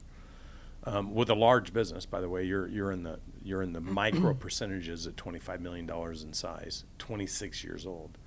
Um, 0.85 1.13
with 1.13 1.29
a 1.29 1.35
large 1.35 1.73
business, 1.73 2.05
by 2.05 2.21
the 2.21 2.29
way, 2.29 2.45
you're 2.45 2.67
you're 2.67 2.91
in 2.91 3.03
the 3.03 3.19
you're 3.43 3.61
in 3.61 3.73
the 3.73 3.81
micro 3.81 4.33
percentages 4.33 5.07
at 5.07 5.17
twenty 5.17 5.39
five 5.39 5.59
million 5.61 5.85
dollars 5.85 6.23
in 6.23 6.33
size, 6.33 6.85
twenty 6.97 7.27
six 7.27 7.63
years 7.63 7.85
old. 7.85 8.17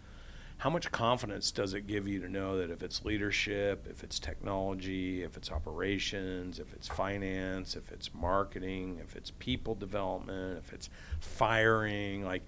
How 0.58 0.70
much 0.70 0.92
confidence 0.92 1.50
does 1.50 1.74
it 1.74 1.88
give 1.88 2.06
you 2.06 2.20
to 2.20 2.28
know 2.28 2.58
that 2.58 2.70
if 2.70 2.84
it's 2.84 3.04
leadership, 3.04 3.88
if 3.90 4.04
it's 4.04 4.20
technology, 4.20 5.22
if 5.24 5.36
it's 5.36 5.50
operations, 5.50 6.60
if 6.60 6.72
it's 6.72 6.86
finance, 6.86 7.74
if 7.74 7.90
it's 7.90 8.14
marketing, 8.14 9.00
if 9.02 9.16
it's 9.16 9.32
people 9.32 9.74
development, 9.74 10.58
if 10.58 10.72
it's 10.72 10.88
firing, 11.18 12.24
like 12.24 12.42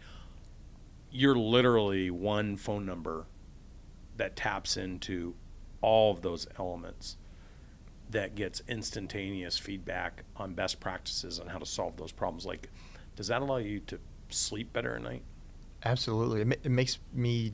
you're 1.11 1.35
literally 1.35 2.11
one 2.11 2.57
phone 2.57 2.87
number 2.87 3.27
that 4.17 4.37
taps 4.37 4.77
into 4.77 5.35
all 5.81 6.12
of 6.12 6.23
those 6.23 6.47
elements 6.59 7.17
that 8.14 8.35
gets 8.35 8.62
instantaneous 8.68 9.59
feedback 9.59 10.24
on 10.37 10.55
best 10.55 10.81
practices 10.81 11.38
on 11.38 11.48
how 11.48 11.59
to 11.59 11.66
solve 11.66 11.96
those 11.96 12.12
problems 12.12 12.46
like 12.46 12.70
does 13.16 13.29
that 13.29 13.42
allow 13.42 13.59
you 13.59 13.79
to 13.81 13.98
sleep 14.31 14.72
better 14.72 14.96
at 14.96 15.03
night 15.03 15.22
Absolutely. 15.85 16.40
It, 16.40 16.46
ma- 16.46 16.55
it 16.62 16.70
makes 16.70 16.98
me 17.12 17.53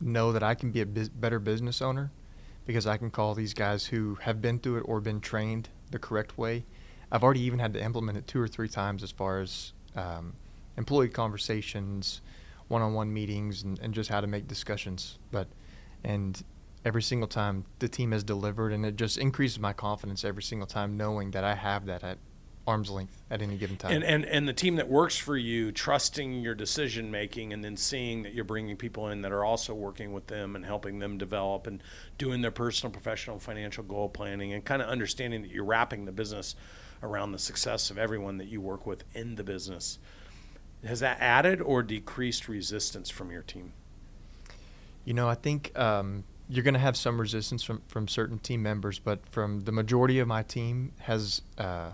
know 0.00 0.32
that 0.32 0.42
I 0.42 0.54
can 0.54 0.70
be 0.70 0.80
a 0.80 0.86
bus- 0.86 1.08
better 1.08 1.38
business 1.38 1.80
owner 1.80 2.10
because 2.66 2.86
I 2.86 2.96
can 2.96 3.10
call 3.10 3.34
these 3.34 3.54
guys 3.54 3.86
who 3.86 4.16
have 4.22 4.42
been 4.42 4.58
through 4.58 4.78
it 4.78 4.84
or 4.86 5.00
been 5.00 5.20
trained 5.20 5.68
the 5.90 5.98
correct 5.98 6.36
way. 6.36 6.64
I've 7.10 7.22
already 7.22 7.40
even 7.40 7.58
had 7.58 7.72
to 7.74 7.82
implement 7.82 8.18
it 8.18 8.26
two 8.26 8.40
or 8.40 8.48
three 8.48 8.68
times 8.68 9.02
as 9.02 9.10
far 9.10 9.40
as 9.40 9.72
um, 9.94 10.34
employee 10.76 11.08
conversations, 11.08 12.20
one-on-one 12.68 13.12
meetings, 13.12 13.62
and, 13.62 13.78
and 13.80 13.94
just 13.94 14.10
how 14.10 14.20
to 14.20 14.26
make 14.26 14.48
discussions. 14.48 15.18
But 15.30 15.48
and 16.02 16.42
every 16.84 17.02
single 17.02 17.28
time 17.28 17.64
the 17.78 17.88
team 17.88 18.12
has 18.12 18.24
delivered, 18.24 18.72
and 18.72 18.84
it 18.84 18.96
just 18.96 19.18
increases 19.18 19.58
my 19.58 19.72
confidence 19.72 20.24
every 20.24 20.42
single 20.42 20.66
time 20.66 20.96
knowing 20.96 21.30
that 21.32 21.44
I 21.44 21.54
have 21.54 21.86
that 21.86 22.02
at 22.02 22.18
arm's 22.66 22.90
length 22.90 23.22
at 23.30 23.42
any 23.42 23.56
given 23.56 23.76
time. 23.76 23.92
and, 23.92 24.04
and 24.04 24.24
and 24.24 24.48
the 24.48 24.52
team 24.52 24.76
that 24.76 24.88
works 24.88 25.18
for 25.18 25.36
you 25.36 25.72
trusting 25.72 26.40
your 26.42 26.54
decision 26.54 27.10
making 27.10 27.52
and 27.52 27.64
then 27.64 27.76
seeing 27.76 28.22
that 28.22 28.34
you're 28.34 28.44
bringing 28.44 28.76
people 28.76 29.08
in 29.08 29.22
that 29.22 29.32
are 29.32 29.44
also 29.44 29.74
working 29.74 30.12
with 30.12 30.28
them 30.28 30.54
and 30.54 30.64
helping 30.64 31.00
them 31.00 31.18
develop 31.18 31.66
and 31.66 31.82
doing 32.18 32.40
their 32.40 32.52
personal 32.52 32.92
professional 32.92 33.38
financial 33.38 33.82
goal 33.82 34.08
planning 34.08 34.52
and 34.52 34.64
kind 34.64 34.80
of 34.80 34.88
understanding 34.88 35.42
that 35.42 35.50
you're 35.50 35.64
wrapping 35.64 36.04
the 36.04 36.12
business 36.12 36.54
around 37.02 37.32
the 37.32 37.38
success 37.38 37.90
of 37.90 37.98
everyone 37.98 38.36
that 38.36 38.46
you 38.46 38.60
work 38.60 38.86
with 38.86 39.02
in 39.12 39.34
the 39.34 39.42
business 39.42 39.98
has 40.84 41.00
that 41.00 41.16
added 41.20 41.60
or 41.60 41.82
decreased 41.82 42.48
resistance 42.48 43.10
from 43.10 43.32
your 43.32 43.42
team 43.42 43.72
You 45.04 45.14
know, 45.14 45.28
I 45.28 45.34
think 45.34 45.76
um, 45.76 46.22
you're 46.52 46.62
going 46.62 46.74
to 46.74 46.80
have 46.80 46.98
some 46.98 47.18
resistance 47.18 47.62
from, 47.62 47.80
from 47.88 48.06
certain 48.06 48.38
team 48.38 48.62
members, 48.62 48.98
but 48.98 49.26
from 49.30 49.60
the 49.60 49.72
majority 49.72 50.18
of 50.18 50.28
my 50.28 50.42
team 50.42 50.92
has 50.98 51.40
uh, 51.56 51.92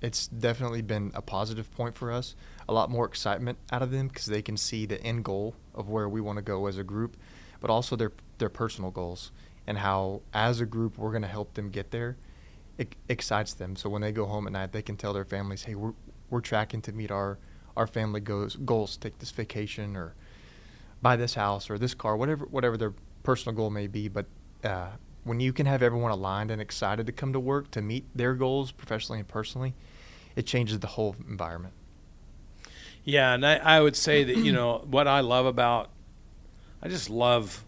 it's 0.00 0.28
definitely 0.28 0.82
been 0.82 1.10
a 1.16 1.20
positive 1.20 1.68
point 1.72 1.96
for 1.96 2.12
us. 2.12 2.36
A 2.68 2.72
lot 2.72 2.90
more 2.90 3.04
excitement 3.04 3.58
out 3.72 3.82
of 3.82 3.90
them 3.90 4.06
because 4.06 4.26
they 4.26 4.40
can 4.40 4.56
see 4.56 4.86
the 4.86 5.02
end 5.02 5.24
goal 5.24 5.56
of 5.74 5.88
where 5.88 6.08
we 6.08 6.20
want 6.20 6.36
to 6.36 6.42
go 6.42 6.68
as 6.68 6.78
a 6.78 6.84
group, 6.84 7.16
but 7.60 7.70
also 7.70 7.96
their 7.96 8.12
their 8.38 8.48
personal 8.48 8.92
goals 8.92 9.32
and 9.66 9.78
how 9.78 10.22
as 10.32 10.60
a 10.60 10.66
group 10.66 10.96
we're 10.96 11.10
going 11.10 11.22
to 11.22 11.28
help 11.28 11.54
them 11.54 11.70
get 11.70 11.90
there. 11.90 12.16
It 12.78 12.94
excites 13.08 13.52
them. 13.52 13.74
So 13.74 13.90
when 13.90 14.00
they 14.00 14.12
go 14.12 14.26
home 14.26 14.46
at 14.46 14.52
night, 14.52 14.70
they 14.70 14.82
can 14.82 14.96
tell 14.96 15.12
their 15.12 15.24
families, 15.24 15.64
"Hey, 15.64 15.74
we're 15.74 15.94
we're 16.30 16.40
tracking 16.40 16.82
to 16.82 16.92
meet 16.92 17.10
our 17.10 17.40
our 17.76 17.88
family 17.88 18.20
goals 18.20 18.54
goals. 18.64 18.96
Take 18.96 19.18
this 19.18 19.32
vacation 19.32 19.96
or." 19.96 20.14
buy 21.02 21.16
this 21.16 21.34
house 21.34 21.70
or 21.70 21.78
this 21.78 21.94
car, 21.94 22.16
whatever 22.16 22.44
whatever 22.46 22.76
their 22.76 22.92
personal 23.22 23.56
goal 23.56 23.70
may 23.70 23.86
be. 23.86 24.08
But 24.08 24.26
uh, 24.64 24.88
when 25.24 25.40
you 25.40 25.52
can 25.52 25.66
have 25.66 25.82
everyone 25.82 26.10
aligned 26.10 26.50
and 26.50 26.60
excited 26.60 27.06
to 27.06 27.12
come 27.12 27.32
to 27.32 27.40
work 27.40 27.70
to 27.72 27.82
meet 27.82 28.04
their 28.14 28.34
goals 28.34 28.72
professionally 28.72 29.20
and 29.20 29.28
personally, 29.28 29.74
it 30.36 30.46
changes 30.46 30.78
the 30.80 30.86
whole 30.86 31.16
environment. 31.28 31.74
Yeah, 33.04 33.32
and 33.34 33.46
I, 33.46 33.56
I 33.56 33.80
would 33.80 33.96
say 33.96 34.24
that 34.24 34.36
you 34.36 34.52
know 34.52 34.78
what 34.90 35.08
I 35.08 35.20
love 35.20 35.46
about, 35.46 35.90
I 36.82 36.88
just 36.88 37.10
love 37.10 37.64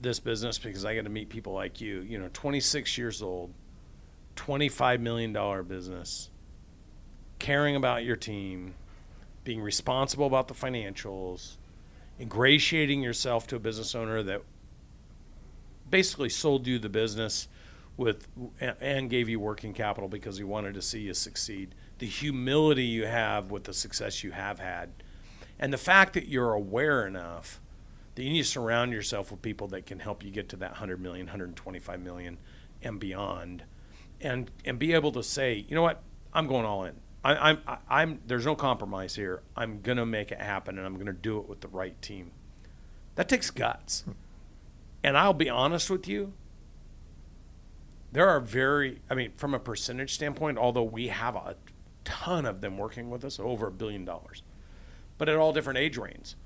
this 0.00 0.20
business 0.20 0.58
because 0.58 0.84
I 0.84 0.94
get 0.94 1.04
to 1.04 1.10
meet 1.10 1.28
people 1.28 1.52
like 1.52 1.80
you. 1.80 2.00
You 2.00 2.18
know, 2.18 2.30
26 2.32 2.98
years 2.98 3.22
old, 3.22 3.52
25 4.36 5.00
million 5.00 5.32
dollar 5.32 5.62
business, 5.62 6.30
caring 7.38 7.76
about 7.76 8.04
your 8.04 8.16
team, 8.16 8.74
being 9.44 9.60
responsible 9.60 10.26
about 10.26 10.48
the 10.48 10.54
financials, 10.54 11.56
ingratiating 12.20 13.02
yourself 13.02 13.46
to 13.48 13.56
a 13.56 13.58
business 13.58 13.94
owner 13.94 14.22
that 14.22 14.42
basically 15.90 16.28
sold 16.28 16.66
you 16.66 16.78
the 16.78 16.88
business 16.88 17.48
with 17.96 18.28
and 18.70 19.08
gave 19.08 19.28
you 19.28 19.40
working 19.40 19.72
capital 19.72 20.08
because 20.08 20.36
he 20.36 20.44
wanted 20.44 20.74
to 20.74 20.82
see 20.82 21.00
you 21.00 21.14
succeed. 21.14 21.74
The 21.98 22.06
humility 22.06 22.84
you 22.84 23.06
have 23.06 23.50
with 23.50 23.64
the 23.64 23.72
success 23.72 24.22
you 24.22 24.32
have 24.32 24.58
had, 24.58 24.90
and 25.58 25.72
the 25.72 25.78
fact 25.78 26.12
that 26.14 26.28
you're 26.28 26.52
aware 26.52 27.06
enough 27.06 27.60
that 28.14 28.22
you 28.22 28.30
need 28.30 28.42
to 28.42 28.48
surround 28.48 28.92
yourself 28.92 29.30
with 29.30 29.42
people 29.42 29.68
that 29.68 29.86
can 29.86 30.00
help 30.00 30.24
you 30.24 30.30
get 30.30 30.48
to 30.48 30.56
that 30.56 30.72
100 30.72 31.00
million, 31.00 31.26
125 31.26 32.00
million, 32.00 32.38
and 32.82 32.98
beyond, 32.98 33.64
and 34.20 34.50
and 34.64 34.78
be 34.78 34.92
able 34.92 35.12
to 35.12 35.22
say, 35.22 35.64
you 35.68 35.74
know 35.74 35.82
what, 35.82 36.02
I'm 36.32 36.46
going 36.46 36.66
all 36.66 36.84
in. 36.84 36.94
I, 37.24 37.50
I'm 37.50 37.58
I'm 37.88 38.20
there's 38.26 38.46
no 38.46 38.54
compromise 38.54 39.16
here. 39.16 39.42
I'm 39.56 39.80
gonna 39.80 40.06
make 40.06 40.30
it 40.30 40.40
happen, 40.40 40.78
and 40.78 40.86
I'm 40.86 40.98
gonna 40.98 41.12
do 41.12 41.38
it 41.38 41.48
with 41.48 41.60
the 41.60 41.68
right 41.68 42.00
team. 42.02 42.32
That 43.14 43.28
takes 43.28 43.50
guts. 43.50 44.04
And 45.02 45.16
I'll 45.16 45.34
be 45.34 45.48
honest 45.48 45.90
with 45.90 46.08
you, 46.08 46.32
there 48.12 48.28
are 48.28 48.40
very, 48.40 49.00
I 49.10 49.14
mean, 49.14 49.32
from 49.36 49.54
a 49.54 49.58
percentage 49.58 50.14
standpoint, 50.14 50.58
although 50.58 50.82
we 50.82 51.08
have 51.08 51.36
a 51.36 51.56
ton 52.04 52.46
of 52.46 52.60
them 52.60 52.78
working 52.78 53.10
with 53.10 53.24
us, 53.24 53.38
over 53.38 53.66
a 53.66 53.72
billion 53.72 54.04
dollars, 54.04 54.42
but 55.18 55.28
at 55.28 55.36
all 55.36 55.52
different 55.52 55.78
age 55.78 55.96
ranges. 55.96 56.36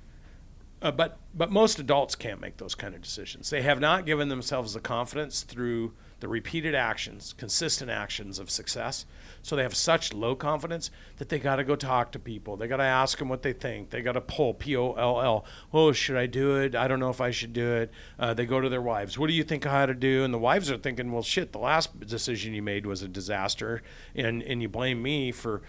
Uh, 0.82 0.90
but 0.90 1.18
but 1.34 1.50
most 1.50 1.78
adults 1.78 2.14
can't 2.14 2.40
make 2.40 2.56
those 2.56 2.74
kind 2.74 2.94
of 2.94 3.02
decisions. 3.02 3.50
They 3.50 3.62
have 3.62 3.80
not 3.80 4.06
given 4.06 4.28
themselves 4.28 4.72
the 4.74 4.80
confidence 4.80 5.42
through 5.42 5.92
the 6.20 6.28
repeated 6.28 6.74
actions, 6.74 7.34
consistent 7.38 7.90
actions 7.90 8.38
of 8.38 8.50
success. 8.50 9.06
So 9.42 9.56
they 9.56 9.62
have 9.62 9.74
such 9.74 10.12
low 10.12 10.34
confidence 10.34 10.90
that 11.16 11.30
they 11.30 11.38
got 11.38 11.56
to 11.56 11.64
go 11.64 11.76
talk 11.76 12.12
to 12.12 12.18
people. 12.18 12.56
They 12.56 12.66
got 12.66 12.76
to 12.76 12.82
ask 12.82 13.18
them 13.18 13.28
what 13.28 13.42
they 13.42 13.54
think. 13.54 13.90
They 13.90 14.02
got 14.02 14.12
to 14.12 14.20
pull 14.20 14.54
P 14.54 14.76
O 14.76 14.92
L 14.92 15.20
L. 15.20 15.44
Oh, 15.72 15.92
should 15.92 16.16
I 16.16 16.26
do 16.26 16.56
it? 16.56 16.74
I 16.74 16.88
don't 16.88 17.00
know 17.00 17.10
if 17.10 17.20
I 17.20 17.30
should 17.30 17.52
do 17.52 17.72
it. 17.74 17.90
Uh, 18.18 18.34
they 18.34 18.46
go 18.46 18.60
to 18.60 18.68
their 18.68 18.82
wives. 18.82 19.18
What 19.18 19.28
do 19.28 19.34
you 19.34 19.44
think 19.44 19.66
I 19.66 19.82
ought 19.82 19.86
to 19.86 19.94
do? 19.94 20.24
And 20.24 20.32
the 20.32 20.38
wives 20.38 20.70
are 20.70 20.76
thinking, 20.78 21.12
well, 21.12 21.22
shit, 21.22 21.52
the 21.52 21.58
last 21.58 22.00
decision 22.00 22.54
you 22.54 22.62
made 22.62 22.86
was 22.86 23.02
a 23.02 23.08
disaster, 23.08 23.82
and 24.14 24.42
and 24.42 24.60
you 24.62 24.68
blame 24.68 25.02
me 25.02 25.30
for 25.32 25.62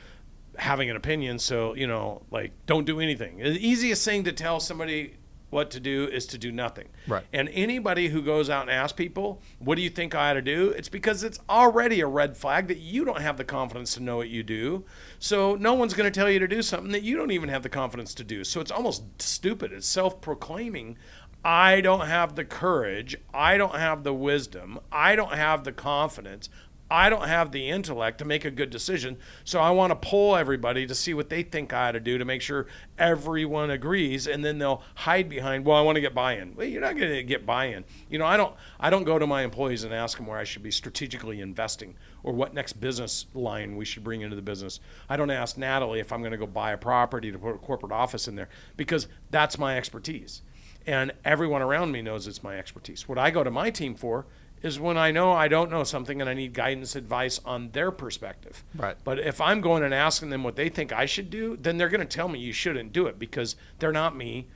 having 0.57 0.89
an 0.89 0.95
opinion. 0.95 1.39
So 1.39 1.75
you 1.75 1.87
know, 1.87 2.23
like, 2.31 2.51
don't 2.65 2.85
do 2.85 2.99
anything. 2.99 3.37
The 3.37 3.65
easiest 3.65 4.05
thing 4.05 4.23
to 4.25 4.31
tell 4.31 4.59
somebody 4.59 5.15
what 5.51 5.69
to 5.69 5.79
do 5.79 6.07
is 6.07 6.25
to 6.25 6.37
do 6.37 6.51
nothing. 6.51 6.87
Right. 7.07 7.23
And 7.31 7.49
anybody 7.49 8.07
who 8.07 8.21
goes 8.21 8.49
out 8.49 8.63
and 8.63 8.71
asks 8.71 8.93
people, 8.93 9.41
what 9.59 9.75
do 9.75 9.81
you 9.81 9.89
think 9.89 10.15
I 10.15 10.31
ought 10.31 10.33
to 10.33 10.41
do? 10.41 10.69
It's 10.69 10.89
because 10.89 11.23
it's 11.23 11.39
already 11.49 11.99
a 11.99 12.07
red 12.07 12.37
flag 12.37 12.67
that 12.69 12.77
you 12.77 13.03
don't 13.05 13.21
have 13.21 13.37
the 13.37 13.43
confidence 13.43 13.93
to 13.95 13.99
know 13.99 14.17
what 14.17 14.29
you 14.29 14.43
do. 14.43 14.85
So 15.19 15.55
no 15.55 15.73
one's 15.73 15.93
going 15.93 16.11
to 16.11 16.19
tell 16.19 16.29
you 16.29 16.39
to 16.39 16.47
do 16.47 16.61
something 16.61 16.93
that 16.93 17.03
you 17.03 17.17
don't 17.17 17.31
even 17.31 17.49
have 17.49 17.63
the 17.63 17.69
confidence 17.69 18.13
to 18.15 18.23
do. 18.23 18.43
So 18.43 18.61
it's 18.61 18.71
almost 18.71 19.21
stupid. 19.21 19.73
It's 19.73 19.85
self 19.85 20.21
proclaiming. 20.21 20.97
I 21.43 21.81
don't 21.81 22.07
have 22.07 22.35
the 22.35 22.45
courage. 22.45 23.17
I 23.33 23.57
don't 23.57 23.75
have 23.75 24.03
the 24.03 24.13
wisdom. 24.13 24.79
I 24.91 25.15
don't 25.15 25.33
have 25.33 25.63
the 25.63 25.71
confidence. 25.71 26.49
I 26.91 27.09
don't 27.09 27.29
have 27.29 27.53
the 27.53 27.69
intellect 27.69 28.17
to 28.17 28.25
make 28.25 28.43
a 28.43 28.51
good 28.51 28.69
decision. 28.69 29.17
So 29.45 29.61
I 29.61 29.71
want 29.71 29.91
to 29.91 29.95
poll 29.95 30.35
everybody 30.35 30.85
to 30.85 30.93
see 30.93 31.13
what 31.13 31.29
they 31.29 31.41
think 31.41 31.71
I 31.71 31.87
ought 31.87 31.93
to 31.93 32.01
do 32.01 32.17
to 32.17 32.25
make 32.25 32.41
sure 32.41 32.67
everyone 32.97 33.71
agrees, 33.71 34.27
and 34.27 34.43
then 34.43 34.59
they'll 34.59 34.83
hide 34.95 35.29
behind, 35.29 35.63
well, 35.63 35.77
I 35.77 35.81
want 35.81 35.95
to 35.95 36.01
get 36.01 36.13
buy-in. 36.13 36.53
Well, 36.53 36.67
you're 36.67 36.81
not 36.81 36.97
going 36.97 37.13
to 37.13 37.23
get 37.23 37.45
buy-in. 37.45 37.85
You 38.09 38.19
know, 38.19 38.25
I 38.25 38.35
don't. 38.35 38.53
I 38.77 38.89
don't 38.89 39.05
go 39.05 39.17
to 39.17 39.25
my 39.25 39.43
employees 39.43 39.85
and 39.85 39.93
ask 39.93 40.17
them 40.17 40.27
where 40.27 40.37
I 40.37 40.43
should 40.43 40.63
be 40.63 40.71
strategically 40.71 41.39
investing 41.39 41.95
or 42.23 42.33
what 42.33 42.53
next 42.53 42.73
business 42.73 43.25
line 43.33 43.77
we 43.77 43.85
should 43.85 44.03
bring 44.03 44.19
into 44.19 44.35
the 44.35 44.41
business. 44.41 44.81
I 45.07 45.15
don't 45.15 45.31
ask 45.31 45.57
Natalie 45.57 46.01
if 46.01 46.11
I'm 46.11 46.19
going 46.19 46.33
to 46.33 46.37
go 46.37 46.45
buy 46.45 46.73
a 46.73 46.77
property 46.77 47.31
to 47.31 47.39
put 47.39 47.55
a 47.55 47.57
corporate 47.57 47.93
office 47.93 48.27
in 48.27 48.35
there 48.35 48.49
because 48.75 49.07
that's 49.29 49.57
my 49.57 49.77
expertise, 49.77 50.41
and 50.85 51.13
everyone 51.23 51.61
around 51.61 51.93
me 51.93 52.01
knows 52.01 52.27
it's 52.27 52.43
my 52.43 52.59
expertise. 52.59 53.07
What 53.07 53.17
I 53.17 53.31
go 53.31 53.45
to 53.45 53.51
my 53.51 53.69
team 53.69 53.95
for 53.95 54.25
is 54.61 54.79
when 54.79 54.97
I 54.97 55.11
know 55.11 55.31
I 55.31 55.47
don't 55.47 55.71
know 55.71 55.83
something 55.83 56.21
and 56.21 56.29
I 56.29 56.33
need 56.33 56.53
guidance, 56.53 56.95
advice 56.95 57.39
on 57.45 57.71
their 57.71 57.91
perspective. 57.91 58.63
Right. 58.75 58.95
But 59.03 59.19
if 59.19 59.41
I'm 59.41 59.61
going 59.61 59.83
and 59.83 59.93
asking 59.93 60.29
them 60.29 60.43
what 60.43 60.55
they 60.55 60.69
think 60.69 60.93
I 60.93 61.05
should 61.05 61.29
do, 61.29 61.57
then 61.57 61.77
they're 61.77 61.89
going 61.89 62.05
to 62.05 62.05
tell 62.05 62.27
me 62.27 62.39
you 62.39 62.53
shouldn't 62.53 62.93
do 62.93 63.07
it 63.07 63.17
because 63.17 63.55
they're 63.79 63.91
not 63.91 64.15
me. 64.15 64.47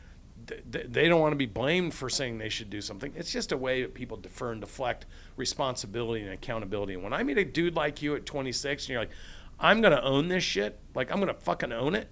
they 0.70 1.08
don't 1.08 1.22
want 1.22 1.32
to 1.32 1.38
be 1.38 1.48
blamed 1.48 1.94
for 1.94 2.10
saying 2.10 2.38
they 2.38 2.50
should 2.50 2.70
do 2.70 2.82
something. 2.82 3.14
It's 3.16 3.32
just 3.32 3.52
a 3.52 3.58
way 3.58 3.82
that 3.82 3.96
people 3.96 4.18
defer 4.18 4.52
and 4.52 4.62
deflect 4.62 5.08
responsibility 5.38 6.24
and 6.24 6.32
accountability. 6.32 6.94
And 6.94 7.04
when 7.04 7.14
I 7.14 7.24
meet 7.24 7.40
a 7.40 7.46
dude 7.46 7.76
like 7.76 8.02
you 8.02 8.16
at 8.16 8.26
26 8.26 8.84
and 8.84 8.90
you're 8.90 9.00
like, 9.00 9.12
I'm 9.60 9.82
going 9.82 9.94
to 9.94 10.04
own 10.04 10.28
this 10.28 10.44
shit, 10.44 10.80
like 10.94 11.12
I'm 11.12 11.18
going 11.18 11.34
to 11.34 11.40
fucking 11.40 11.72
own 11.72 11.96
it. 11.96 12.10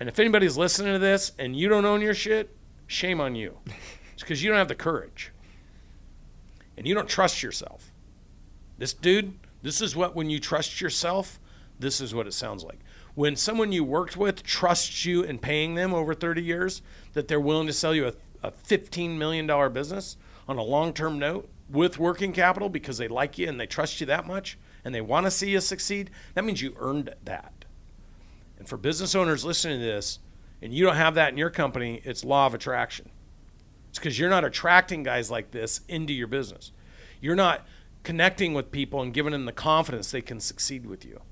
And 0.00 0.08
if 0.08 0.18
anybody's 0.18 0.56
listening 0.56 0.92
to 0.92 0.98
this 0.98 1.32
and 1.38 1.56
you 1.56 1.68
don't 1.68 1.84
own 1.84 2.00
your 2.00 2.14
shit, 2.14 2.54
shame 2.86 3.20
on 3.20 3.34
you. 3.34 3.58
It's 4.14 4.22
because 4.22 4.42
you 4.42 4.48
don't 4.48 4.58
have 4.58 4.68
the 4.68 4.74
courage 4.74 5.30
and 6.76 6.86
you 6.86 6.94
don't 6.94 7.08
trust 7.08 7.42
yourself. 7.42 7.92
This 8.78 8.92
dude, 8.92 9.34
this 9.62 9.80
is 9.80 9.96
what, 9.96 10.14
when 10.14 10.30
you 10.30 10.38
trust 10.38 10.80
yourself, 10.80 11.40
this 11.78 12.00
is 12.00 12.14
what 12.14 12.26
it 12.26 12.34
sounds 12.34 12.64
like 12.64 12.80
when 13.16 13.34
someone 13.34 13.72
you 13.72 13.82
worked 13.82 14.14
with 14.14 14.42
trusts 14.42 15.06
you 15.06 15.22
in 15.22 15.38
paying 15.38 15.74
them 15.74 15.94
over 15.94 16.14
30 16.14 16.42
years, 16.42 16.82
that 17.14 17.28
they're 17.28 17.40
willing 17.40 17.66
to 17.66 17.72
sell 17.72 17.94
you 17.94 18.06
a, 18.06 18.12
a 18.42 18.50
$15 18.50 19.16
million 19.16 19.72
business 19.72 20.18
on 20.46 20.58
a 20.58 20.62
long 20.62 20.92
term 20.92 21.18
note 21.18 21.48
with 21.70 21.98
working 21.98 22.34
capital 22.34 22.68
because 22.68 22.98
they 22.98 23.08
like 23.08 23.38
you 23.38 23.48
and 23.48 23.58
they 23.58 23.66
trust 23.66 24.00
you 24.00 24.06
that 24.06 24.26
much 24.26 24.58
and 24.84 24.94
they 24.94 25.00
want 25.00 25.24
to 25.24 25.30
see 25.30 25.50
you 25.50 25.60
succeed, 25.60 26.10
that 26.34 26.44
means 26.44 26.60
you 26.60 26.76
earned 26.78 27.12
that. 27.24 27.64
And 28.58 28.68
for 28.68 28.76
business 28.76 29.14
owners 29.14 29.46
listening 29.46 29.80
to 29.80 29.84
this, 29.86 30.18
and 30.60 30.72
you 30.74 30.84
don't 30.84 30.96
have 30.96 31.14
that 31.14 31.32
in 31.32 31.38
your 31.38 31.50
company, 31.50 32.02
it's 32.04 32.22
law 32.22 32.46
of 32.46 32.52
attraction. 32.52 33.10
It's 33.96 33.98
because 33.98 34.18
you're 34.18 34.28
not 34.28 34.44
attracting 34.44 35.04
guys 35.04 35.30
like 35.30 35.52
this 35.52 35.80
into 35.88 36.12
your 36.12 36.26
business. 36.26 36.70
You're 37.18 37.34
not 37.34 37.66
connecting 38.02 38.52
with 38.52 38.70
people 38.70 39.00
and 39.00 39.10
giving 39.14 39.32
them 39.32 39.46
the 39.46 39.52
confidence 39.52 40.10
they 40.10 40.20
can 40.20 40.38
succeed 40.38 40.84
with 40.84 41.02
you. 41.02 41.22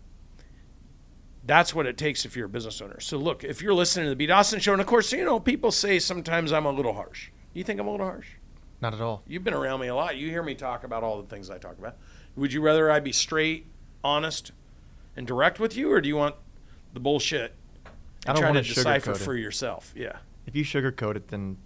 That's 1.44 1.74
what 1.74 1.84
it 1.84 1.98
takes 1.98 2.24
if 2.24 2.34
you're 2.34 2.46
a 2.46 2.48
business 2.48 2.80
owner. 2.80 3.00
So 3.00 3.18
look, 3.18 3.44
if 3.44 3.60
you're 3.60 3.74
listening 3.74 4.06
to 4.06 4.10
the 4.10 4.16
B 4.16 4.24
Dawson 4.24 4.60
show, 4.60 4.72
and 4.72 4.80
of 4.80 4.86
course, 4.86 5.12
you 5.12 5.26
know, 5.26 5.38
people 5.38 5.70
say 5.72 5.98
sometimes 5.98 6.54
I'm 6.54 6.64
a 6.64 6.70
little 6.70 6.94
harsh. 6.94 7.28
You 7.52 7.64
think 7.64 7.78
I'm 7.78 7.86
a 7.86 7.90
little 7.90 8.06
harsh? 8.06 8.28
Not 8.80 8.94
at 8.94 9.00
all. 9.02 9.22
You've 9.26 9.44
been 9.44 9.52
around 9.52 9.80
me 9.80 9.88
a 9.88 9.94
lot. 9.94 10.16
You 10.16 10.30
hear 10.30 10.42
me 10.42 10.54
talk 10.54 10.84
about 10.84 11.02
all 11.02 11.20
the 11.20 11.28
things 11.28 11.50
I 11.50 11.58
talk 11.58 11.76
about. 11.78 11.98
Would 12.34 12.54
you 12.54 12.62
rather 12.62 12.90
I 12.90 12.98
be 12.98 13.12
straight, 13.12 13.66
honest, 14.02 14.52
and 15.14 15.26
direct 15.26 15.60
with 15.60 15.76
you, 15.76 15.92
or 15.92 16.00
do 16.00 16.08
you 16.08 16.16
want 16.16 16.36
the 16.94 17.00
bullshit? 17.00 17.52
I 18.26 18.32
don't 18.32 18.42
want 18.42 18.56
to 18.56 18.74
decipher 18.74 19.14
for 19.14 19.36
yourself. 19.36 19.92
Yeah. 19.94 20.16
If 20.46 20.56
you 20.56 20.64
sugarcoat 20.64 21.16
it, 21.16 21.28
then 21.28 21.58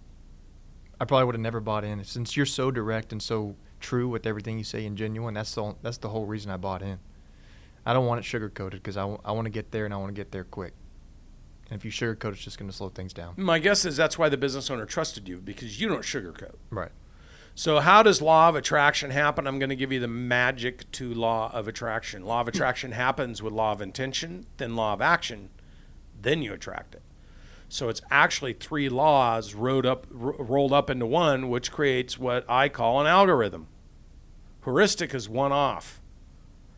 I 0.99 1.05
probably 1.05 1.25
would 1.25 1.35
have 1.35 1.41
never 1.41 1.59
bought 1.59 1.83
in. 1.83 2.03
Since 2.03 2.35
you're 2.35 2.45
so 2.45 2.71
direct 2.71 3.11
and 3.11 3.21
so 3.21 3.55
true 3.79 4.07
with 4.07 4.25
everything 4.27 4.57
you 4.57 4.63
say 4.63 4.85
and 4.85 4.97
genuine, 4.97 5.33
that's 5.33 5.53
the 5.55 5.75
that's 5.81 5.97
the 5.97 6.09
whole 6.09 6.25
reason 6.25 6.51
I 6.51 6.57
bought 6.57 6.81
in. 6.81 6.99
I 7.85 7.93
don't 7.93 8.05
want 8.05 8.19
it 8.19 8.23
sugar 8.23 8.49
coated 8.49 8.81
because 8.83 8.97
I, 8.97 9.01
w- 9.01 9.19
I 9.23 9.31
want 9.31 9.45
to 9.45 9.49
get 9.49 9.71
there 9.71 9.85
and 9.85 9.93
I 9.93 9.97
want 9.97 10.09
to 10.09 10.19
get 10.19 10.31
there 10.31 10.43
quick. 10.43 10.73
And 11.69 11.79
if 11.79 11.85
you 11.85 11.91
sugarcoat, 11.91 12.33
it's 12.33 12.41
just 12.43 12.57
going 12.57 12.69
to 12.69 12.75
slow 12.75 12.89
things 12.89 13.13
down. 13.13 13.35
My 13.37 13.59
guess 13.59 13.85
is 13.85 13.95
that's 13.95 14.17
why 14.17 14.27
the 14.29 14.37
business 14.37 14.69
owner 14.69 14.85
trusted 14.85 15.27
you 15.27 15.37
because 15.37 15.79
you 15.79 15.87
don't 15.87 16.01
sugarcoat. 16.01 16.55
Right. 16.69 16.91
So, 17.55 17.79
how 17.79 18.03
does 18.03 18.21
law 18.21 18.49
of 18.49 18.55
attraction 18.55 19.11
happen? 19.11 19.45
I'm 19.45 19.59
going 19.59 19.69
to 19.69 19.75
give 19.75 19.91
you 19.91 19.99
the 19.99 20.07
magic 20.07 20.89
to 20.93 21.13
law 21.13 21.51
of 21.53 21.67
attraction. 21.67 22.23
Law 22.23 22.41
of 22.41 22.45
hmm. 22.47 22.49
attraction 22.49 22.91
happens 22.91 23.41
with 23.41 23.53
law 23.53 23.71
of 23.71 23.81
intention, 23.81 24.45
then 24.57 24.75
law 24.75 24.93
of 24.93 25.01
action, 25.01 25.49
then 26.21 26.41
you 26.41 26.53
attract 26.53 26.95
it. 26.95 27.01
So 27.69 27.87
it's 27.87 28.01
actually 28.09 28.53
three 28.53 28.89
laws 28.89 29.53
rolled 29.53 29.85
up, 29.85 30.07
rolled 30.09 30.73
up 30.73 30.89
into 30.89 31.05
one, 31.05 31.49
which 31.49 31.71
creates 31.71 32.17
what 32.17 32.43
I 32.49 32.67
call 32.67 32.99
an 32.99 33.07
algorithm. 33.07 33.67
Heuristic 34.63 35.13
is 35.13 35.29
one 35.29 35.51
off. 35.51 36.01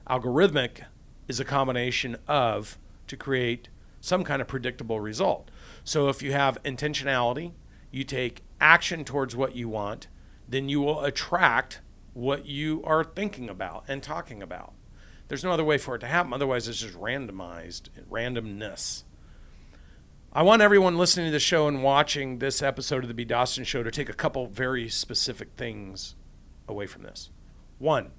Algorithmic 0.09 0.83
is 1.29 1.39
a 1.39 1.45
combination 1.45 2.17
of 2.27 2.77
to 3.07 3.15
create 3.15 3.69
some 4.01 4.25
kind 4.25 4.41
of 4.41 4.49
predictable 4.49 4.99
result. 4.99 5.49
So 5.85 6.09
if 6.09 6.21
you 6.21 6.33
have 6.33 6.61
intentionality, 6.63 7.53
you 7.89 8.03
take 8.03 8.43
action 8.59 9.05
towards 9.05 9.35
what 9.35 9.55
you 9.55 9.69
want, 9.69 10.07
then 10.47 10.67
you 10.67 10.81
will 10.81 11.03
attract 11.05 11.79
what 12.13 12.45
you 12.45 12.83
are 12.83 13.05
thinking 13.05 13.49
about 13.49 13.85
and 13.87 14.03
talking 14.03 14.43
about. 14.43 14.73
There's 15.29 15.43
no 15.43 15.51
other 15.51 15.63
way 15.63 15.77
for 15.77 15.95
it 15.95 15.99
to 15.99 16.07
happen. 16.07 16.33
Otherwise, 16.33 16.67
it's 16.67 16.81
just 16.81 16.99
randomized 16.99 17.83
randomness. 18.09 19.03
I 20.33 20.43
want 20.43 20.61
everyone 20.61 20.97
listening 20.97 21.25
to 21.25 21.31
the 21.33 21.39
show 21.39 21.67
and 21.67 21.83
watching 21.83 22.39
this 22.39 22.61
episode 22.61 23.03
of 23.03 23.09
the 23.09 23.13
B. 23.13 23.25
Dawson 23.25 23.65
Show 23.65 23.83
to 23.83 23.91
take 23.91 24.07
a 24.07 24.13
couple 24.13 24.47
very 24.47 24.87
specific 24.87 25.49
things 25.57 26.15
away 26.69 26.87
from 26.87 27.03
this. 27.03 27.29
One, 27.79 28.11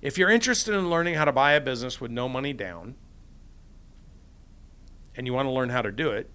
if 0.00 0.18
you're 0.18 0.28
interested 0.28 0.74
in 0.74 0.90
learning 0.90 1.14
how 1.14 1.24
to 1.24 1.30
buy 1.30 1.52
a 1.52 1.60
business 1.60 2.00
with 2.00 2.10
no 2.10 2.28
money 2.28 2.52
down 2.52 2.96
and 5.14 5.24
you 5.24 5.32
want 5.32 5.46
to 5.46 5.52
learn 5.52 5.68
how 5.68 5.82
to 5.82 5.92
do 5.92 6.10
it, 6.10 6.28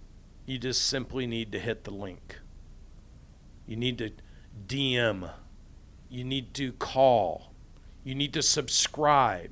you 0.46 0.58
just 0.58 0.86
simply 0.86 1.28
need 1.28 1.52
to 1.52 1.60
hit 1.60 1.84
the 1.84 1.92
link. 1.92 2.40
You 3.66 3.76
need 3.76 3.98
to 3.98 4.12
DM. 4.66 5.30
You 6.08 6.24
need 6.24 6.54
to 6.54 6.72
call. 6.72 7.52
You 8.06 8.16
need 8.16 8.32
to 8.32 8.42
subscribe. 8.42 9.52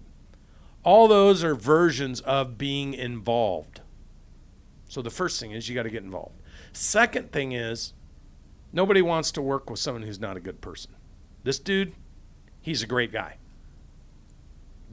All 0.86 1.10
those 1.10 1.44
are 1.44 1.54
versions 1.54 2.22
of 2.22 2.58
being 2.58 2.94
involved. 2.94 3.82
So 4.88 5.02
the 5.02 5.10
first 5.10 5.40
thing 5.40 5.52
is 5.52 5.68
you 5.68 5.76
got 5.76 5.84
to 5.84 5.90
get 5.90 6.04
involved. 6.04 6.40
Second 6.74 7.32
thing 7.32 7.52
is 7.52 7.94
nobody 8.72 9.02
wants 9.02 9.32
to 9.34 9.42
work 9.42 9.70
with 9.70 9.80
someone 9.80 10.04
who's 10.04 10.20
not 10.20 10.38
a 10.38 10.40
good 10.40 10.62
person. 10.62 10.92
This 11.44 11.60
dude, 11.60 11.94
he's 12.62 12.82
a 12.82 12.88
great 12.88 13.12
guy 13.12 13.38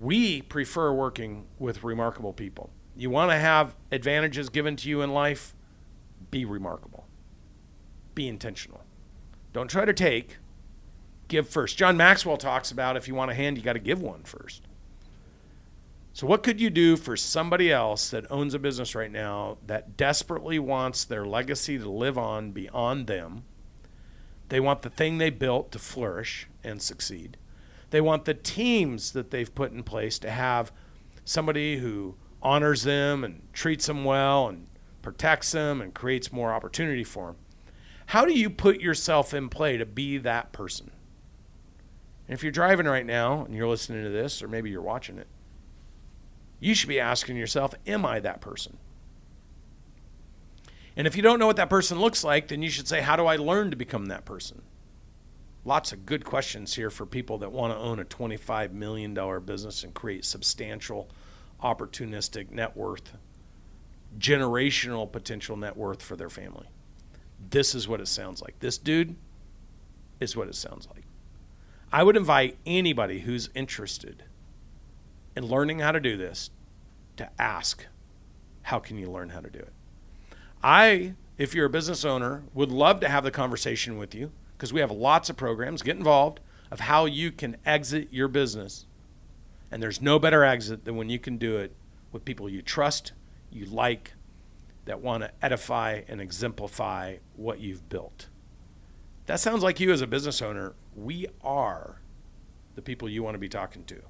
we 0.02 0.42
prefer 0.42 0.92
working 0.92 1.46
with 1.59 1.85
remarkable 1.85 2.33
people. 2.33 2.70
You 2.96 3.09
want 3.09 3.31
to 3.31 3.38
have 3.38 3.74
advantages 3.90 4.48
given 4.48 4.76
to 4.76 4.88
you 4.88 5.00
in 5.00 5.12
life? 5.12 5.55
Be 6.31 6.44
remarkable. 6.44 7.07
Be 8.14 8.28
intentional. 8.28 8.83
Don't 9.52 9.68
try 9.68 9.85
to 9.85 9.92
take, 9.92 10.38
give 11.28 11.48
first. 11.48 11.78
John 11.78 11.96
Maxwell 11.96 12.37
talks 12.37 12.70
about 12.70 12.96
if 12.96 13.07
you 13.07 13.14
want 13.14 13.31
a 13.31 13.35
hand, 13.35 13.57
you 13.57 13.62
got 13.62 13.74
to 13.74 13.78
give 13.78 14.02
one 14.02 14.24
first. 14.24 14.62
So, 16.14 16.27
what 16.27 16.42
could 16.42 16.61
you 16.61 16.68
do 16.68 16.96
for 16.96 17.16
somebody 17.16 17.72
else 17.72 18.11
that 18.11 18.31
owns 18.31 18.53
a 18.53 18.59
business 18.59 18.94
right 18.94 19.11
now 19.11 19.57
that 19.66 19.96
desperately 19.96 20.59
wants 20.59 21.05
their 21.05 21.25
legacy 21.25 21.79
to 21.79 21.88
live 21.88 22.18
on 22.18 22.53
beyond 22.53 23.07
them? 23.07 23.44
They 24.51 24.61
want 24.61 24.83
the 24.83 24.90
thing 24.90 25.16
they 25.16 25.31
built 25.31 25.72
to 25.72 25.79
flourish 25.79 26.48
and 26.62 26.83
succeed. 26.83 27.38
They 27.88 28.03
want 28.03 28.27
the 28.27 28.35
teams 28.35 29.12
that 29.12 29.31
they've 29.31 29.55
put 29.55 29.72
in 29.72 29.83
place 29.83 30.18
to 30.18 30.31
have 30.31 30.70
somebody 31.25 31.79
who 31.79 32.16
honors 32.42 32.83
them 32.83 33.25
and 33.25 33.40
treats 33.55 33.87
them 33.87 34.05
well 34.05 34.48
and 34.48 34.66
protects 35.01 35.53
them 35.53 35.81
and 35.81 35.94
creates 35.94 36.31
more 36.31 36.53
opportunity 36.53 37.05
for 37.05 37.29
them. 37.29 37.37
How 38.07 38.27
do 38.27 38.35
you 38.35 38.51
put 38.51 38.81
yourself 38.81 39.33
in 39.33 39.48
play 39.48 39.79
to 39.79 39.87
be 39.87 40.18
that 40.18 40.53
person? 40.53 40.90
And 42.29 42.35
if 42.35 42.42
you're 42.42 42.53
driving 42.53 42.87
right 42.87 43.07
now 43.07 43.46
and 43.46 43.55
you're 43.55 43.68
listening 43.68 44.05
to 44.05 44.11
this, 44.11 44.42
or 44.42 44.48
maybe 44.48 44.68
you're 44.68 44.83
watching 44.83 45.16
it, 45.16 45.29
you 46.62 46.75
should 46.75 46.88
be 46.88 47.01
asking 47.01 47.37
yourself, 47.37 47.75
Am 47.87 48.07
I 48.07 48.20
that 48.20 48.40
person? 48.40 48.79
And 50.96 51.07
if 51.07 51.16
you 51.16 51.22
don't 51.22 51.38
know 51.38 51.46
what 51.46 51.57
that 51.57 51.70
person 51.70 51.98
looks 51.98 52.22
like, 52.22 52.48
then 52.48 52.62
you 52.62 52.70
should 52.70 52.88
say, 52.88 53.03
How 53.03 53.16
do 53.16 53.27
I 53.27 53.37
learn 53.37 53.70
to 53.70 53.77
become 53.77 54.07
that 54.07 54.25
person? 54.25 54.62
lots 55.64 55.92
of 55.92 56.07
good 56.07 56.25
questions 56.25 56.75
here 56.75 56.90
for 56.90 57.07
people 57.07 57.38
that 57.38 57.53
want 57.53 57.72
to 57.72 57.79
own 57.79 57.98
a 58.01 58.05
$25 58.05 58.72
million 58.72 59.14
business 59.44 59.85
and 59.85 59.94
create 59.94 60.25
substantial 60.25 61.09
opportunistic 61.62 62.51
net 62.51 62.77
worth, 62.77 63.16
generational 64.18 65.11
potential 65.11 65.57
net 65.57 65.77
worth 65.77 66.03
for 66.03 66.16
their 66.16 66.31
family. 66.31 66.66
This 67.51 67.75
is 67.75 67.87
what 67.87 68.01
it 68.01 68.09
sounds 68.09 68.42
like. 68.42 68.59
This 68.61 68.79
dude 68.79 69.16
is 70.20 70.37
what 70.37 70.48
it 70.48 70.55
sounds 70.55 70.88
like. 70.94 71.05
I 71.92 72.03
would 72.03 72.16
invite 72.16 72.57
anybody 72.66 73.20
who's 73.20 73.51
interested 73.55 74.25
in 75.37 75.47
learning 75.47 75.81
how 75.81 75.92
to 75.92 76.01
do 76.01 76.16
this 76.16 76.51
to 77.16 77.31
ask, 77.40 77.87
how 78.62 78.79
can 78.79 78.99
you 78.99 79.11
learn 79.11 79.31
how 79.31 79.40
to 79.40 79.51
do 79.51 79.59
it? 79.59 79.73
I, 80.62 81.14
if 81.38 81.55
you're 81.55 81.66
a 81.66 81.71
business 81.71 82.05
owner, 82.05 82.45
would 82.55 82.71
love 82.71 83.01
to 83.01 83.09
have 83.09 83.25
the 83.25 83.31
conversation 83.31 83.97
with 83.97 84.14
you 84.14 84.33
because 84.57 84.73
we 84.73 84.81
have 84.81 84.90
lots 84.90 85.29
of 85.29 85.37
programs. 85.37 85.83
Get 85.83 85.97
involved 85.97 86.40
of 86.71 86.81
how 86.81 87.05
you 87.05 87.33
can 87.33 87.57
exit 87.66 88.09
your 88.12 88.29
business. 88.29 88.87
And 89.71 89.83
there's 89.83 90.01
no 90.01 90.18
better 90.18 90.45
exit 90.45 90.85
than 90.85 90.97
when 90.97 91.09
you 91.09 91.18
can 91.18 91.38
do 91.38 91.57
it 91.57 91.75
with 92.12 92.25
people 92.25 92.49
you 92.49 92.62
trust, 92.62 93.12
you 93.51 93.64
like, 93.64 94.14
that 94.85 95.01
want 95.01 95.23
to 95.23 95.31
edify 95.42 96.03
and 96.09 96.21
exemplify 96.21 97.16
what 97.37 97.61
you've 97.61 97.88
built. 97.88 98.29
That 99.27 99.40
sounds 99.40 99.62
like 99.62 99.81
you 99.81 99.92
as 99.92 100.01
a 100.01 100.07
business 100.07 100.42
owner. 100.42 100.75
We 100.95 101.27
are 101.42 102.01
the 102.75 102.83
people 102.83 103.09
you 103.09 103.23
want 103.23 103.35
to 103.35 103.38
be 103.38 103.49
talking 103.49 103.85
to. 103.85 104.03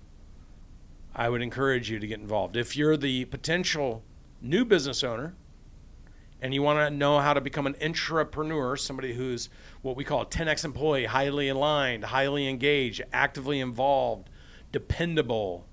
I 1.15 1.29
would 1.29 1.43
encourage 1.43 1.91
you 1.91 1.99
to 1.99 2.07
get 2.07 2.21
involved. 2.21 2.57
If 2.57 2.77
you're 2.77 2.97
the 2.97 3.27
potential 3.27 4.03
new 4.41 4.65
business 4.65 5.05
owner 5.05 5.35
and 6.41 6.55
you 6.55 6.63
want 6.63 6.79
to 6.79 6.91
know 6.91 7.21
how 7.21 7.35
to 7.35 7.41
become 7.41 7.67
an 7.67 7.75
intrapreneur, 7.75 8.79
somebody 8.79 9.15
who's 9.15 9.49
what 9.83 9.95
we 9.95 10.05
call 10.05 10.23
a 10.23 10.27
10x 10.27 10.65
employee, 10.65 11.05
highly 11.05 11.49
aligned, 11.49 12.05
highly 12.05 12.49
engaged, 12.49 13.03
actively 13.13 13.61
involved, 13.61 14.31
dependable, 14.73 15.67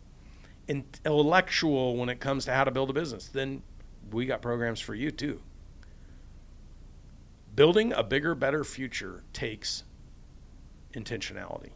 intellectual 0.68 1.96
when 1.96 2.10
it 2.10 2.20
comes 2.20 2.46
to 2.46 2.54
how 2.54 2.64
to 2.64 2.72
build 2.72 2.90
a 2.90 2.94
business, 2.94 3.28
then 3.28 3.64
we 4.12 4.26
got 4.26 4.42
programs 4.42 4.80
for 4.80 4.94
you 4.94 5.10
too. 5.10 5.42
building 7.56 7.92
a 7.92 8.04
bigger, 8.04 8.36
better 8.36 8.64
future 8.64 9.24
takes 9.34 9.84
intentionality. 10.94 11.72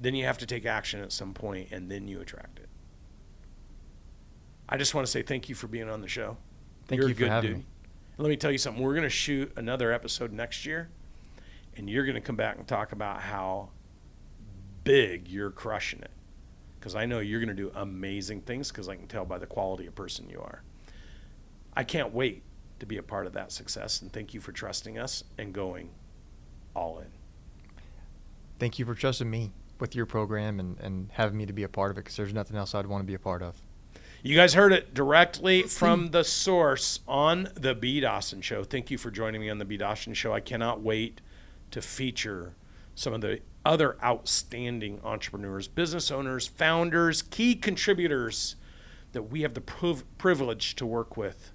Then 0.00 0.14
you 0.14 0.24
have 0.24 0.38
to 0.38 0.46
take 0.46 0.64
action 0.64 1.00
at 1.00 1.12
some 1.12 1.34
point 1.34 1.68
and 1.72 1.90
then 1.90 2.06
you 2.06 2.20
attract 2.20 2.58
it. 2.58 2.68
I 4.68 4.76
just 4.76 4.94
want 4.94 5.06
to 5.06 5.10
say 5.10 5.22
thank 5.22 5.48
you 5.48 5.54
for 5.54 5.66
being 5.66 5.88
on 5.88 6.02
the 6.02 6.08
show. 6.08 6.36
Thank 6.86 7.00
You're 7.00 7.08
you 7.08 7.14
for 7.14 7.26
having 7.26 7.50
dude. 7.50 7.58
me. 7.58 7.66
And 8.16 8.24
let 8.24 8.28
me 8.28 8.36
tell 8.36 8.50
you 8.52 8.58
something. 8.58 8.82
We're 8.82 8.94
going 8.94 9.02
to 9.04 9.08
shoot 9.08 9.52
another 9.56 9.92
episode 9.92 10.32
next 10.32 10.66
year, 10.66 10.90
and 11.76 11.88
you're 11.88 12.04
going 12.04 12.14
to 12.14 12.20
come 12.20 12.36
back 12.36 12.58
and 12.58 12.66
talk 12.66 12.92
about 12.92 13.20
how 13.22 13.70
big 14.84 15.28
you're 15.28 15.50
crushing 15.50 16.00
it. 16.00 16.10
Because 16.78 16.94
I 16.94 17.06
know 17.06 17.18
you're 17.18 17.40
going 17.40 17.54
to 17.54 17.62
do 17.62 17.72
amazing 17.74 18.42
things 18.42 18.68
because 18.68 18.88
I 18.88 18.96
can 18.96 19.08
tell 19.08 19.24
by 19.24 19.38
the 19.38 19.46
quality 19.46 19.86
of 19.86 19.94
person 19.94 20.28
you 20.30 20.40
are. 20.40 20.62
I 21.74 21.84
can't 21.84 22.12
wait 22.12 22.42
to 22.80 22.86
be 22.86 22.98
a 22.98 23.02
part 23.02 23.26
of 23.26 23.32
that 23.32 23.52
success, 23.52 24.02
and 24.02 24.12
thank 24.12 24.34
you 24.34 24.40
for 24.40 24.52
trusting 24.52 24.98
us 24.98 25.24
and 25.38 25.52
going 25.52 25.90
all 26.74 26.98
in. 26.98 27.08
Thank 28.58 28.78
you 28.78 28.84
for 28.84 28.94
trusting 28.94 29.28
me 29.28 29.52
with 29.80 29.94
your 29.94 30.06
program 30.06 30.60
and, 30.60 30.78
and 30.80 31.10
having 31.12 31.38
me 31.38 31.46
to 31.46 31.52
be 31.52 31.62
a 31.62 31.68
part 31.68 31.90
of 31.90 31.98
it 31.98 32.04
because 32.04 32.16
there's 32.16 32.34
nothing 32.34 32.56
else 32.56 32.74
I'd 32.74 32.86
want 32.86 33.02
to 33.02 33.06
be 33.06 33.14
a 33.14 33.18
part 33.18 33.42
of. 33.42 33.60
You 34.22 34.34
guys 34.34 34.54
heard 34.54 34.72
it 34.72 34.94
directly 34.94 35.62
from 35.62 36.10
the 36.10 36.24
source 36.24 37.00
on 37.06 37.50
the 37.54 37.74
B. 37.74 38.00
Dawson 38.00 38.40
Show. 38.40 38.64
Thank 38.64 38.90
you 38.90 38.98
for 38.98 39.12
joining 39.12 39.40
me 39.40 39.48
on 39.48 39.58
the 39.58 39.64
B. 39.64 39.76
Dawson 39.76 40.12
Show. 40.12 40.32
I 40.32 40.40
cannot 40.40 40.80
wait 40.80 41.20
to 41.70 41.80
feature 41.80 42.54
some 42.96 43.12
of 43.12 43.20
the 43.20 43.40
other 43.64 43.96
outstanding 44.02 45.00
entrepreneurs, 45.04 45.68
business 45.68 46.10
owners, 46.10 46.48
founders, 46.48 47.22
key 47.22 47.54
contributors 47.54 48.56
that 49.12 49.24
we 49.24 49.42
have 49.42 49.54
the 49.54 49.60
priv- 49.60 50.04
privilege 50.18 50.74
to 50.76 50.84
work 50.84 51.16
with 51.16 51.52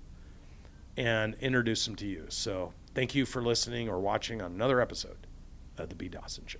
and 0.96 1.36
introduce 1.42 1.86
them 1.86 1.96
to 1.98 2.06
you. 2.06 2.26
So 2.30 2.72
thank 2.94 3.14
you 3.14 3.26
for 3.26 3.42
listening 3.42 3.90
or 3.90 4.00
watching 4.00 4.42
on 4.42 4.54
another 4.54 4.80
episode 4.80 5.28
of 5.78 5.90
the 5.90 5.96
B. 5.96 6.08
Dawson 6.08 6.46
Show. 6.48 6.60